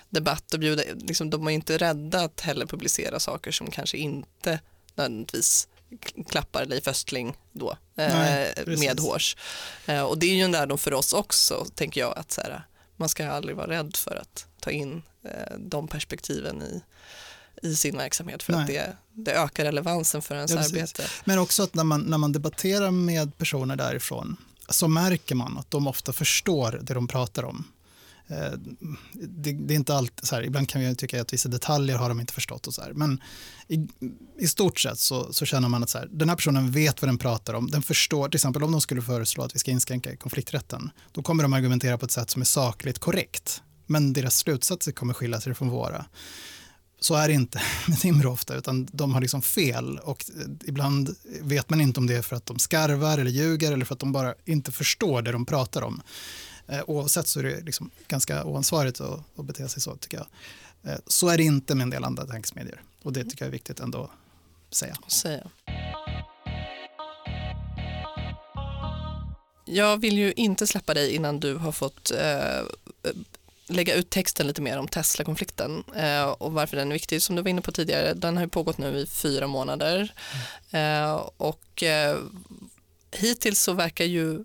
[0.09, 4.59] debatt och bjuda, liksom, de är inte rädda att heller publicera saker som kanske inte
[4.95, 5.67] nödvändigtvis
[6.29, 9.37] klappar Leif Östling då Nej, eh, med hårs.
[9.85, 12.63] Eh, och det är ju en lärdom för oss också, tänker jag, att så här,
[12.95, 16.81] man ska aldrig vara rädd för att ta in eh, de perspektiven i,
[17.67, 18.61] i sin verksamhet för Nej.
[18.61, 21.03] att det, det ökar relevansen för ens ja, arbete.
[21.23, 24.37] Men också att när man, när man debatterar med personer därifrån
[24.69, 27.65] så märker man att de ofta förstår det de pratar om.
[28.29, 28.51] Eh,
[29.13, 32.09] det, det, är inte alltid så här, ibland kan vi tycka att vissa detaljer har
[32.09, 33.21] de inte förstått och så här, men
[33.67, 33.87] i,
[34.39, 37.09] i stort sett så, så känner man att så här, den här personen vet vad
[37.09, 40.17] den pratar om, den förstår, till exempel om de skulle föreslå att vi ska inskränka
[40.17, 44.91] konflikträtten, då kommer de argumentera på ett sätt som är sakligt korrekt, men deras slutsatser
[44.91, 46.05] kommer skilja sig från våra.
[46.99, 51.15] Så är det inte med Timrå ofta, utan de har liksom fel och eh, ibland
[51.41, 53.99] vet man inte om det är för att de skarvar eller ljuger eller för att
[53.99, 56.01] de bara inte förstår det de pratar om.
[56.69, 60.27] Eh, oavsett så är det liksom ganska oansvarigt att, att bete sig så tycker jag.
[60.91, 63.51] Eh, så är det inte med en del andra tankesmedier och det tycker jag är
[63.51, 64.03] viktigt ändå
[64.69, 64.97] att säga.
[65.07, 65.49] säga.
[69.65, 72.61] Jag vill ju inte släppa dig innan du har fått eh,
[73.67, 77.21] lägga ut texten lite mer om Tesla-konflikten eh, och varför den är viktig.
[77.21, 80.13] Som du var inne på tidigare, den har ju pågått nu i fyra månader
[80.71, 81.03] mm.
[81.03, 82.17] eh, och eh,
[83.11, 84.43] hittills så verkar ju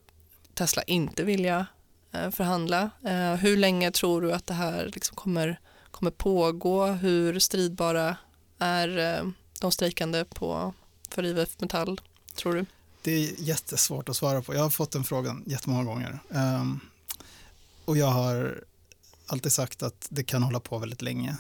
[0.55, 1.74] Tesla inte vilja Eh,
[2.15, 2.91] Eh, förhandla.
[3.05, 6.87] Eh, hur länge tror du att det här liksom kommer, kommer pågå?
[6.87, 8.17] Hur stridbara
[8.59, 10.75] är eh, de strejkande på,
[11.11, 12.01] för IVF Metall,
[12.35, 12.67] tror du?
[13.03, 14.55] Det är jättesvårt att svara på.
[14.55, 16.19] Jag har fått den frågan jättemånga gånger.
[16.31, 16.81] Ehm,
[17.85, 18.65] och jag har
[19.27, 21.37] alltid sagt att det kan hålla på väldigt länge.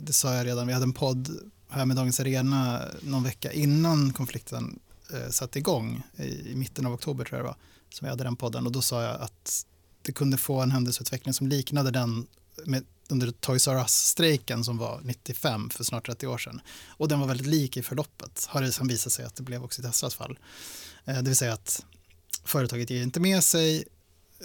[0.00, 4.12] Det sa jag redan, vi hade en podd här med Dagens Arena någon vecka innan
[4.12, 4.78] konflikten
[5.30, 7.56] satte igång i, i mitten av oktober tror jag det var,
[7.88, 9.66] som vi hade den podden och då sa jag att
[10.04, 12.26] det kunde få en händelseutveckling som liknade den
[12.64, 16.60] med, under Toys R Us-strejken som var 95 för snart 30 år sedan.
[16.88, 19.64] Och den var väldigt lik i förloppet, har det sen visat sig att det blev
[19.64, 20.38] också i Teslas fall.
[21.04, 21.84] Eh, det vill säga att
[22.44, 23.84] företaget ger inte med sig,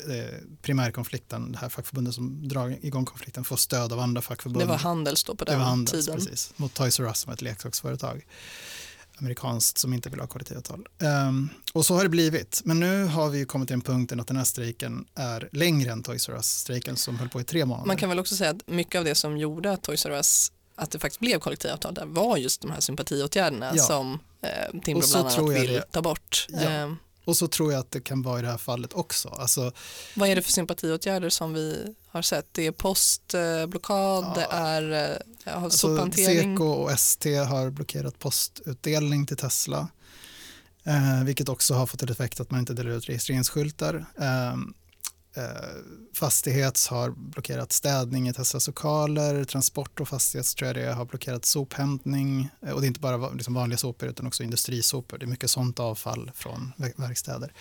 [0.08, 4.62] eh, primärkonflikten, det här fackförbundet som drar igång konflikten, får stöd av andra fackförbund.
[4.62, 6.20] Det var Handels då på den det var Handels, tiden.
[6.20, 8.26] Precis, mot Toys R Us som ett leksaksföretag
[9.20, 10.86] amerikanskt som inte vill ha kollektivavtal.
[11.30, 12.62] Um, och så har det blivit.
[12.66, 16.04] Men nu har vi kommit till en punkt att den här strejken är längre än
[16.04, 17.88] Toys R Us-strejken som höll på i tre månader.
[17.88, 20.52] Man kan väl också säga att mycket av det som gjorde att Toys R Us
[20.76, 23.84] att det faktiskt blev kollektivavtal där var just de här sympatiåtgärderna Ja.
[23.84, 25.82] som eh, Timbro bland annat vill det.
[25.92, 26.46] ta bort.
[26.50, 26.62] Ja.
[26.62, 26.94] Eh,
[27.26, 29.30] Och så tror jag att det kan vara i det här fallet också.
[29.30, 29.72] Alltså,
[30.16, 32.48] vad är det för sympatiåtgärder som vi har sett?
[32.52, 34.34] Det är postblockad, Ja.
[34.36, 36.58] det är eh, ja, alltså sophantering.
[36.58, 39.88] Seko och ST har blockerat postutdelning till Tesla.
[40.84, 44.06] Eh, vilket också har fått till effekt att man inte delar ut registreringsskyltar.
[44.20, 44.56] Eh,
[45.40, 45.46] Eh,
[46.14, 49.44] fastighets har blockerat städning i Teslas lokaler.
[49.44, 52.50] Transport och fastighets tror jag det har blockerat sophämtning.
[52.62, 55.18] Eh, och det är inte bara liksom vanliga sopor utan också industrisopor.
[55.18, 57.54] Det är mycket sånt avfall från verkstäder.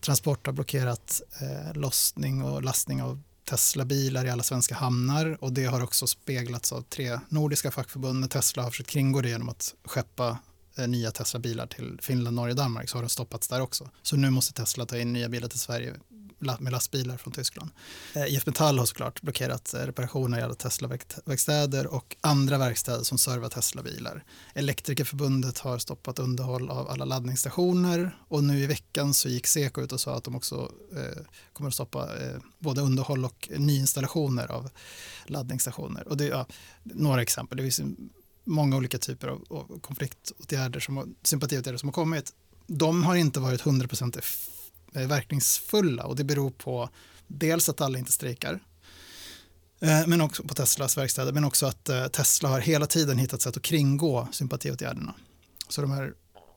[0.00, 5.64] Transport har blockerat eh, lossning och lastning av Tesla-bilar i alla svenska hamnar och det
[5.64, 8.30] har också speglats av tre nordiska fackförbund.
[8.30, 10.38] Tesla har försökt kringgå det genom att skeppa
[10.78, 13.90] eh, nya Tesla-bilar till Finland, Norge och Danmark så har de stoppats där också.
[14.02, 15.94] Så nu måste Tesla ta in nya bilar till Sverige
[16.40, 17.70] med lastbilar från Tyskland.
[18.14, 23.18] Eh, IF Metall har såklart blockerat eh, reparationer i alla Tesla-verkstäder och andra verkstäder som
[23.18, 24.24] servar Tesla-bilar.
[24.54, 29.92] Elektrikerförbundet har stoppat underhåll av alla laddningsstationer och nu i veckan så gick Seko ut
[29.92, 31.22] och sa att de också eh,
[31.52, 34.70] kommer att stoppa eh, både underhåll och nyinstallationer av
[35.26, 36.08] laddningsstationer.
[36.08, 36.46] Och det är ja,
[36.82, 37.56] några exempel.
[37.56, 37.80] Det finns
[38.44, 42.32] många olika typer av, av konfliktåtgärder, som, har- sympatiåtgärder som har kommit.
[42.66, 44.18] De har inte varit 100%
[44.92, 46.90] verkningsfulla och det beror på
[47.26, 48.60] dels att alla inte strejkar
[49.80, 53.42] eh, men också på Teslas verkstäder, men också att eh, Tesla har hela tiden hittat
[53.42, 55.14] sätt att kringgå sympatiåtgärderna.
[55.68, 56.14] Så de här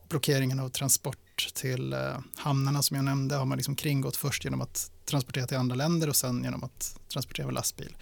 [0.08, 4.60] blockeringarna av transport till eh, hamnarna som jag nämnde har man liksom kringgått först genom
[4.60, 7.96] att transportera till andra länder och sen genom att transportera med lastbil.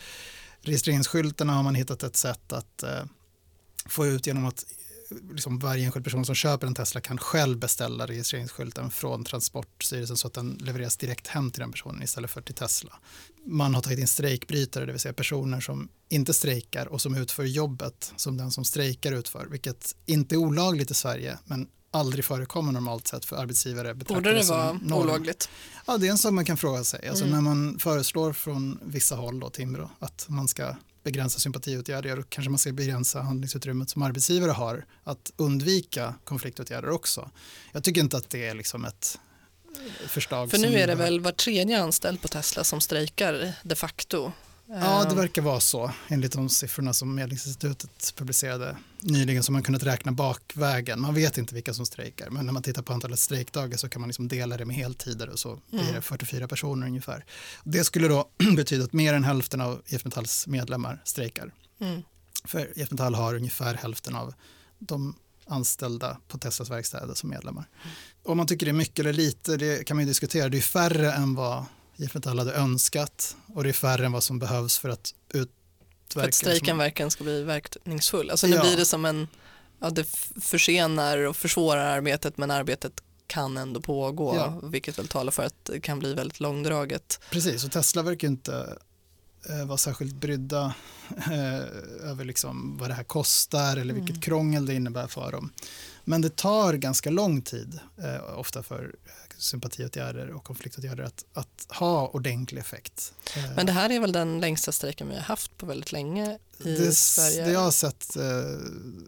[0.60, 2.84] Registreringsskyltarna har man hittat ett sätt att
[3.86, 4.64] få ut genom att
[5.32, 10.26] liksom varje enskild person som köper en Tesla kan själv beställa registreringsskylten från Transportstyrelsen så
[10.26, 12.92] att den levereras direkt hem till den personen istället för till Tesla.
[13.46, 17.44] Man har tagit in strejkbrytare, det vill säga personer som inte strejkar och som utför
[17.44, 22.72] jobbet som den som strejkar utför, vilket inte är olagligt i Sverige men aldrig förekommer
[22.72, 24.92] normalt sett för arbetsgivare Borde det vara norm.
[24.92, 25.48] olagligt?
[25.86, 27.08] Ja, det är en sak man kan fråga sig.
[27.08, 27.34] Alltså Mm.
[27.44, 32.50] När man föreslår från vissa håll, då, Timbro, att man ska begränsa sympatiåtgärder, då kanske
[32.50, 37.30] man ska begränsa handlingsutrymmet som arbetsgivare har, att undvika konfliktåtgärder också.
[37.72, 39.18] Jag tycker inte att det är liksom ett
[40.06, 44.32] förslag För nu är det väl var tredje anställd på Tesla som strejkar de facto.
[44.72, 49.62] Ja, det Eh, verkar vara så enligt de siffrorna som Medlingsinstitutet publicerade nyligen som man
[49.62, 51.00] kunnat räkna bakvägen.
[51.00, 54.00] Man vet inte vilka som strejkar, men när man tittar på antalet strejkdagar så kan
[54.00, 55.94] man liksom dela det med heltider och så blir Mm.
[55.94, 57.24] det 44 personer ungefär.
[57.64, 61.54] Det skulle då betyda att mer än hälften av IF Metalls medlemmar strejkar.
[61.80, 62.02] Mm.
[62.44, 64.34] För IF Metall har ungefär hälften av
[64.78, 65.14] de
[65.46, 67.64] anställda på Teslas verkstäder som medlemmar.
[68.22, 70.48] Om man tycker det är mycket eller lite, det kan man ju diskutera.
[70.48, 71.64] Det är färre än vad
[72.00, 75.50] IF Metall hade önskat och det är färre än vad som behövs för att utverka.
[76.12, 78.30] För att strejken verkligen ska bli verkningsfull.
[78.30, 78.62] Alltså nu Ja.
[78.62, 79.28] blir det som en,
[79.80, 80.04] ja det
[80.40, 82.92] försenar och försvårar arbetet men arbetet
[83.26, 84.60] kan ändå pågå Ja.
[84.62, 87.20] vilket väl talar för att det kan bli väldigt långdraget.
[87.30, 88.76] Precis, och Tesla verkar inte
[89.48, 90.74] eh, vara särskilt brydda
[91.16, 91.58] eh,
[92.10, 94.20] över liksom vad det här kostar eller vilket Mm.
[94.20, 95.52] krångel det innebär för dem.
[96.04, 98.94] Men det tar ganska lång tid, eh, ofta för
[99.40, 103.12] sympatiåtgärder och konfliktåtgärder, att, att ha ordentlig effekt.
[103.36, 106.38] Eh, Men det här är väl den längsta strejken vi har haft på väldigt länge
[106.58, 107.44] i det, Sverige.
[107.44, 108.22] det jag har sett eh,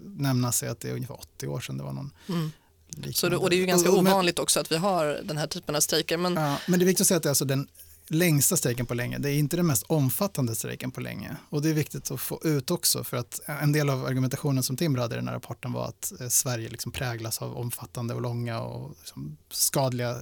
[0.03, 2.51] nämnas är att det är ungefär 80 år sedan det var någon Mm.
[2.89, 3.13] liknande.
[3.15, 5.21] Så det, och det är ju ganska Och- och- men- ovanligt också att vi har
[5.25, 6.17] den här typen av strejker.
[6.17, 7.69] Men Ja, men det är viktigt att säga att det är alltså den
[8.13, 9.19] längsta strejken på länge.
[9.19, 11.37] Det är inte den mest omfattande strejken på länge.
[11.49, 14.77] Och det är viktigt att få ut också för att en del av argumentationen som
[14.77, 18.23] Timbro hade i den här rapporten var att eh, Sverige liksom präglas av omfattande och
[18.23, 20.17] långa och liksom skadliga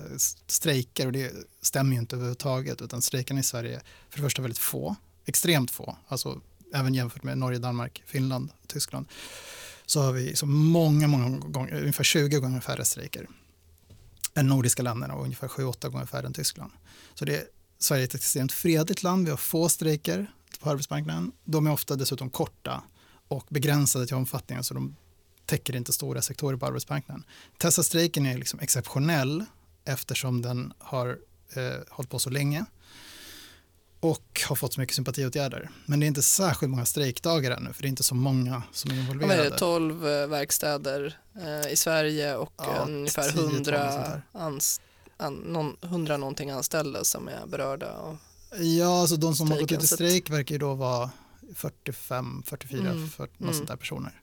[0.46, 4.42] strejker och det stämmer ju inte överhuvudtaget utan strejkerna i Sverige är för det första
[4.42, 6.40] väldigt få, extremt få, alltså
[6.74, 9.06] även jämfört med Norge, Danmark, Finland, Tyskland
[9.86, 13.28] så har vi så många, många gånger, ungefär 20 gånger färre strejker
[14.34, 16.72] än nordiska länderna och ungefär 7-8 gånger färre än Tyskland.
[17.14, 17.44] Så det är,
[17.80, 21.32] Sverige är ett extremt fredligt land, vi har få strejker på arbetsmarknaden.
[21.44, 22.82] De är ofta dessutom korta
[23.28, 24.96] och begränsade till omfattningen så de
[25.46, 27.24] täcker inte stora sektorer på arbetsmarknaden.
[27.58, 29.44] Tesla-strejken är liksom exceptionell
[29.84, 31.18] eftersom den har
[31.54, 32.64] eh, hållit på så länge
[34.00, 35.70] och har fått så mycket sympatiåtgärder.
[35.86, 38.90] Men det är inte särskilt många strejkdagar ännu för det är inte så många som
[38.90, 39.50] är involverade.
[39.50, 44.22] det, 12 eh, verkstäder eh, i Sverige och Ja, ungefär 10-12 och sånt 100, där.
[44.32, 44.80] ans,
[45.20, 47.92] an, någon, 100 någonting anställda som är berörda.
[47.96, 48.16] Och,
[48.60, 51.10] Ja, alltså de som har gått ut i strejken, strejk verkar ju då vara
[51.54, 53.54] 45, 44, Mm, för, något mm.
[53.54, 54.20] sånt där personer.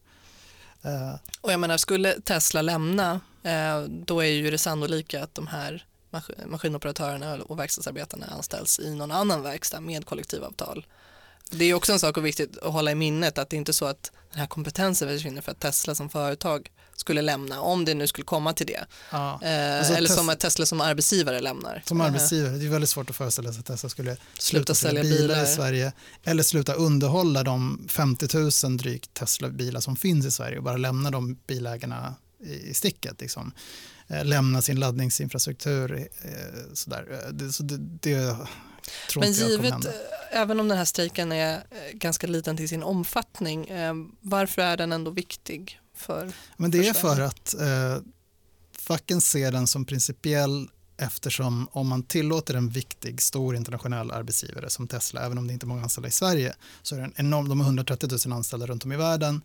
[0.82, 5.48] Eh, och jag menar, skulle Tesla lämna, eh, då är ju det sannolika att de
[5.48, 10.86] här mas- maskinoperatörerna och verkstadsarbetarna anställs i någon annan verkstad med kollektivavtal.
[11.52, 13.74] Det är också en sak och viktigt att hålla i minnet att det är inte
[13.74, 17.94] så att den här kompetensen försvinner för att Tesla som företag skulle lämna om det
[17.94, 18.86] nu skulle komma till det.
[19.12, 19.40] Ja.
[19.44, 21.84] Eh, alltså, eller som Tesla som arbetsgivare lämnar.
[21.86, 22.08] Som eh.
[22.08, 25.18] arbetsgivare, det är väldigt svårt att föreställa sig att Tesla skulle sluta, sluta sälja bilar,
[25.18, 25.92] bilar, i Sverige
[26.24, 28.38] eller sluta underhålla de 50
[28.68, 33.22] 000 drygt Tesla-bilar som finns i Sverige och bara lämna de bilägarna i, sticket.
[33.22, 33.52] Liksom.
[34.08, 36.08] Eh, lämna sin laddningsinfrastruktur.
[36.74, 37.32] sådär.
[37.32, 38.38] Det, så det, det
[39.16, 39.88] Men givet,
[40.32, 43.72] även om den här strejken är ganska liten till sin omfattning,
[44.22, 47.98] varför är den ändå viktig för Men det är för att eh,
[48.80, 54.88] facken ser den som principiell eftersom om man tillåter en viktig, stor internationell arbetsgivare som
[54.88, 57.50] Tesla, även om det inte är många anställda i Sverige, så är det en enorm,
[57.50, 59.42] de har 130 000 anställda runt om i världen.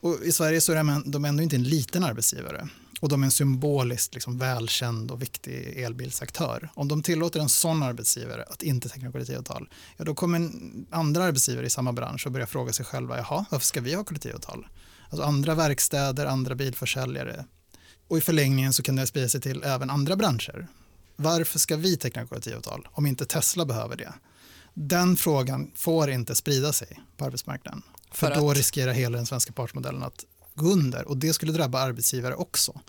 [0.00, 0.76] Och I Sverige så är
[1.10, 2.68] de ändå inte en liten arbetsgivare
[3.00, 6.68] och de är en symboliskt liksom välkänd och viktig elbilsaktör.
[6.74, 10.50] Om de tillåter en sån arbetsgivare att inte teckna kollektivavtal, ja då kommer
[10.90, 14.04] andra arbetsgivare i samma bransch att börja fråga sig själva, jaha, varför ska vi ha
[14.04, 14.66] kollektivavtal?
[15.10, 17.44] Alltså andra verkstäder, andra bilförsäljare.
[18.08, 20.66] Och i förlängningen så kan det sprida sig till även andra branscher.
[21.16, 24.12] Varför ska vi teckna kollektivavtal om inte Tesla behöver det?
[24.74, 27.82] Den frågan får inte sprida sig på arbetsmarknaden.
[28.10, 31.80] För, för då riskerar hela den svenska partsmodellen att gå under och det skulle drabba
[31.80, 32.80] arbetsgivare också.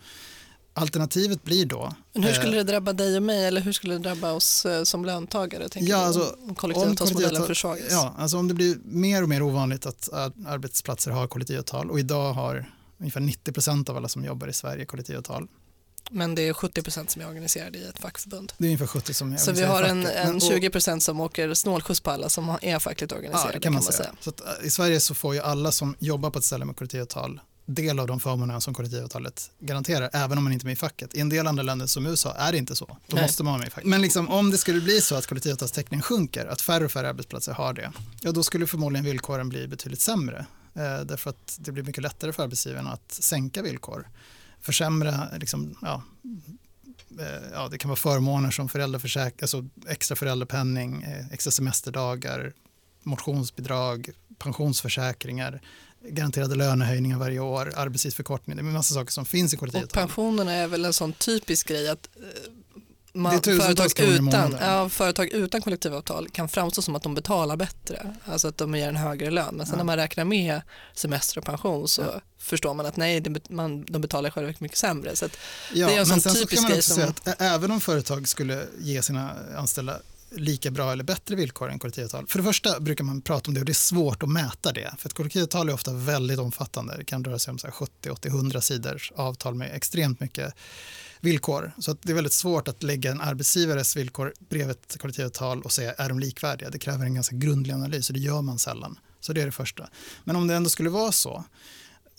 [0.73, 1.93] Alternativet blir då...
[2.13, 4.65] Men hur skulle eh, det drabba dig och mig eller hur skulle det drabba oss
[4.65, 5.67] eh, som löntagare?
[5.75, 7.91] Ja, alltså, om kollektivavtalsmodellen försvagas?
[7.91, 10.09] Ja, alltså om det blir mer och mer ovanligt att
[10.47, 14.85] arbetsplatser har kollektivavtal och idag har ungefär 90 procent av alla som jobbar i Sverige
[14.85, 15.47] kollektivavtal.
[16.11, 18.53] Men det är 70 procent som är organiserade i ett fackförbund.
[18.57, 21.53] Det är ungefär 70 som är Så vi har en, en 20 procent som åker
[21.53, 23.53] snålskjuts på alla som är fackligt organiserade.
[23.53, 23.97] Ja, kan man, kan man säga.
[23.97, 24.15] säga.
[24.19, 26.75] Så att, eh, I Sverige så får ju alla som jobbar på ett ställe med
[26.75, 27.39] kollektivavtal
[27.75, 31.15] del av de förmånerna som kollektivavtalet garanterar, även om man inte är med i facket.
[31.15, 32.85] I en del andra länder som USA är det inte så.
[33.07, 33.23] Då Nej.
[33.23, 33.89] måste man vara med i facket.
[33.89, 37.53] Men liksom, om det skulle bli så att kollektivavtalstäckningen sjunker, att färre och färre arbetsplatser
[37.53, 37.91] har det,
[38.21, 40.45] ja då skulle förmodligen villkoren bli betydligt sämre.
[40.73, 44.07] Eh, därför att det blir mycket lättare för arbetsgivarna att sänka villkor.
[44.61, 46.03] Försämra, liksom, ja,
[47.19, 48.69] eh, ja, det kan vara förmåner som
[49.41, 52.53] alltså extra föräldrapenning, eh, extra semesterdagar,
[53.03, 55.61] motionsbidrag, pensionsförsäkringar
[56.03, 60.03] garanterade lönehöjningar varje år, arbetstidsförkortning, det är en massa saker som finns i kollektivavtal.
[60.03, 62.21] Och pensionerna är väl en sån typisk grej att eh,
[63.13, 68.47] man, företag, utan, ja, företag utan kollektivavtal kan framstå som att de betalar bättre, alltså
[68.47, 69.55] att de ger en högre lön.
[69.55, 69.77] Men sen ja.
[69.77, 70.61] när man räknar med
[70.93, 72.21] semester och pension så ja.
[72.37, 75.15] förstår man att nej, det, man, de betalar själva mycket sämre.
[75.15, 75.27] Så
[75.73, 77.03] det är en sån typisk så också som...
[77.03, 79.99] att även om företag skulle ge sina anställda
[80.31, 82.27] lika bra eller bättre villkor än kollektivavtal.
[82.27, 84.93] För det första brukar man prata om det och det är svårt att mäta det.
[84.97, 86.97] För ett kollektivavtal är ofta väldigt omfattande.
[86.97, 90.53] Det kan röra sig om 70, 80, 100 sidors avtal med extremt mycket
[91.21, 91.71] villkor.
[91.77, 95.93] Så det är väldigt svårt att lägga en arbetsgivares villkor bredvid ett kollektivavtal och säga
[95.93, 96.69] är de likvärdiga.
[96.69, 98.99] Det kräver en ganska grundlig analys och det gör man sällan.
[99.19, 99.89] Så det är det första.
[100.23, 101.43] Men om det ändå skulle vara så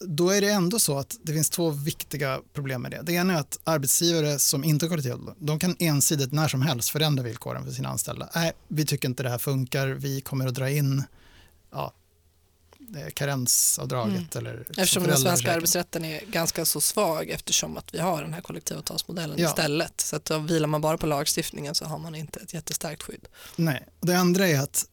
[0.06, 3.02] då är det ändå så att det finns två viktiga problem med det.
[3.02, 6.90] Det ena är att arbetsgivare som inte har kollektivavtal, de kan ensidigt när som helst
[6.90, 8.28] förändra villkoren för sina anställda.
[8.34, 11.04] Nej, vi tycker inte det här funkar, vi kommer att dra in
[11.70, 11.92] ja,
[13.14, 14.36] karensavdraget.
[14.36, 14.46] Mm.
[14.46, 18.40] Eller eftersom den svenska arbetsrätten är ganska så svag eftersom att vi har den här
[18.40, 19.48] kollektivavtalsmodellen ja.
[19.48, 20.00] istället.
[20.00, 23.28] Så att då vilar man bara på lagstiftningen så har man inte ett jättestarkt skydd.
[23.56, 24.86] Nej, det andra är att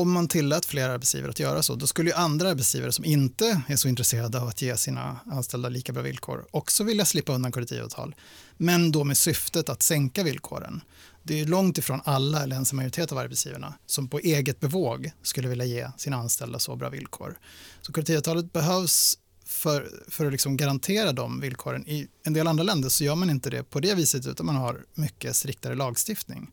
[0.00, 3.62] om man tillät fler arbetsgivare att göra så, då skulle ju andra arbetsgivare som inte
[3.68, 7.52] är så intresserade av att ge sina anställda lika bra villkor också vilja slippa undan
[7.52, 8.14] kollektivavtal,
[8.56, 10.82] men då med syftet att sänka villkoren.
[11.22, 15.10] Det är långt ifrån alla, eller ens en majoritet av arbetsgivarna, som på eget bevåg
[15.22, 17.38] skulle vilja ge sina anställda så bra villkor.
[17.82, 21.88] Så kollektivavtalet behövs för, för att liksom garantera de villkoren.
[21.88, 24.56] I en del andra länder så gör man inte det på det viset, utan man
[24.56, 26.50] har mycket striktare lagstiftning.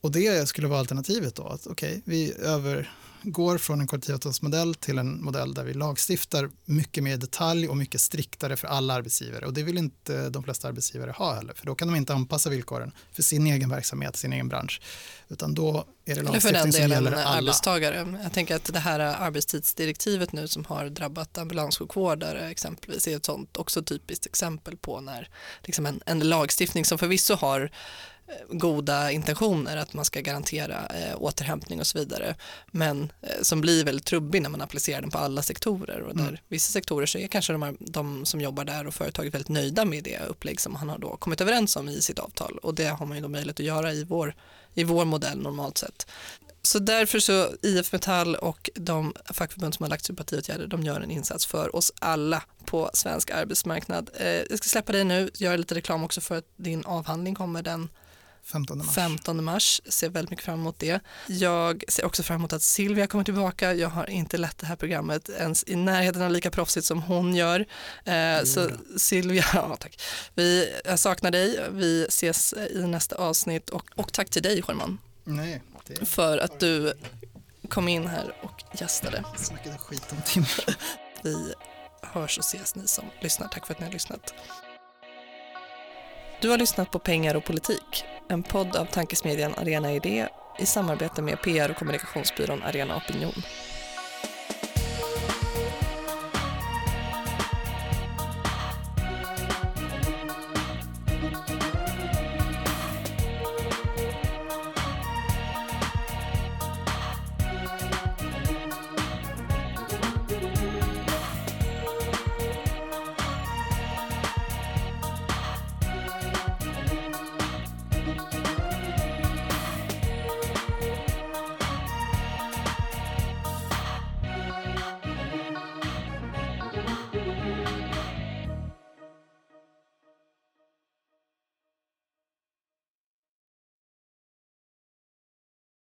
[0.00, 4.98] Och det skulle vara alternativet då, att okej, okay, vi övergår från en kollektivavtalsmodell till
[4.98, 9.46] en modell där vi lagstiftar mycket mer detalj och mycket striktare för alla arbetsgivare.
[9.46, 12.50] Och det vill inte de flesta arbetsgivare ha heller, för då kan de inte anpassa
[12.50, 14.80] villkoren för sin egen verksamhet, sin egen bransch,
[15.28, 18.18] utan då är det lagstiftning Eller för den delen som arbetstagare.
[18.22, 23.56] Jag tänker att det här arbetstidsdirektivet nu som har drabbat ambulanssjukvårdare exempelvis är ett sånt
[23.56, 25.28] också typiskt exempel på när
[25.62, 27.70] liksom en, en lagstiftning som förvisso har
[28.48, 32.34] goda intentioner att man ska garantera eh, återhämtning och så vidare
[32.66, 36.28] men eh, som blir väldigt trubbig när man applicerar den på alla sektorer och där
[36.28, 36.36] mm.
[36.48, 39.84] vissa sektorer så är kanske de, här, de som jobbar där och företaget väldigt nöjda
[39.84, 42.86] med det upplägg som han har då kommit överens om i sitt avtal och det
[42.86, 44.34] har man ju då möjlighet att göra i vår,
[44.74, 46.06] i vår modell normalt sett.
[46.62, 51.10] Så därför så IF Metall och de fackförbund som har lagt sympatiåtgärder de gör en
[51.10, 54.10] insats för oss alla på svensk arbetsmarknad.
[54.14, 57.62] Eh, jag ska släppa dig nu, göra lite reklam också för att din avhandling kommer
[57.62, 57.88] den
[58.52, 58.94] 15 mars.
[58.94, 59.80] 15 mars.
[59.88, 61.00] Ser väldigt mycket fram emot det.
[61.26, 63.74] Jag ser också fram emot att Silvia kommer tillbaka.
[63.74, 67.34] Jag har inte lett det här programmet ens i närheten av lika proffsigt som hon
[67.34, 67.66] gör.
[68.04, 70.02] Eh, så Silvia, ja, tack.
[70.34, 71.60] Vi, jag saknar dig.
[71.70, 76.60] Vi ses i nästa avsnitt och, och tack till dig Sherman Nej, det för att
[76.60, 76.94] du
[77.68, 79.24] kom in här och gästade.
[79.36, 80.76] snackade skit om timmar.
[81.22, 81.54] Vi
[82.02, 83.48] hörs och ses ni som lyssnar.
[83.48, 84.34] Tack för att ni har lyssnat.
[86.40, 90.28] Du har lyssnat på Pengar och politik, en podd av tankesmedjan Arena Idé
[90.58, 93.42] i samarbete med PR och kommunikationsbyrån Arena Opinion.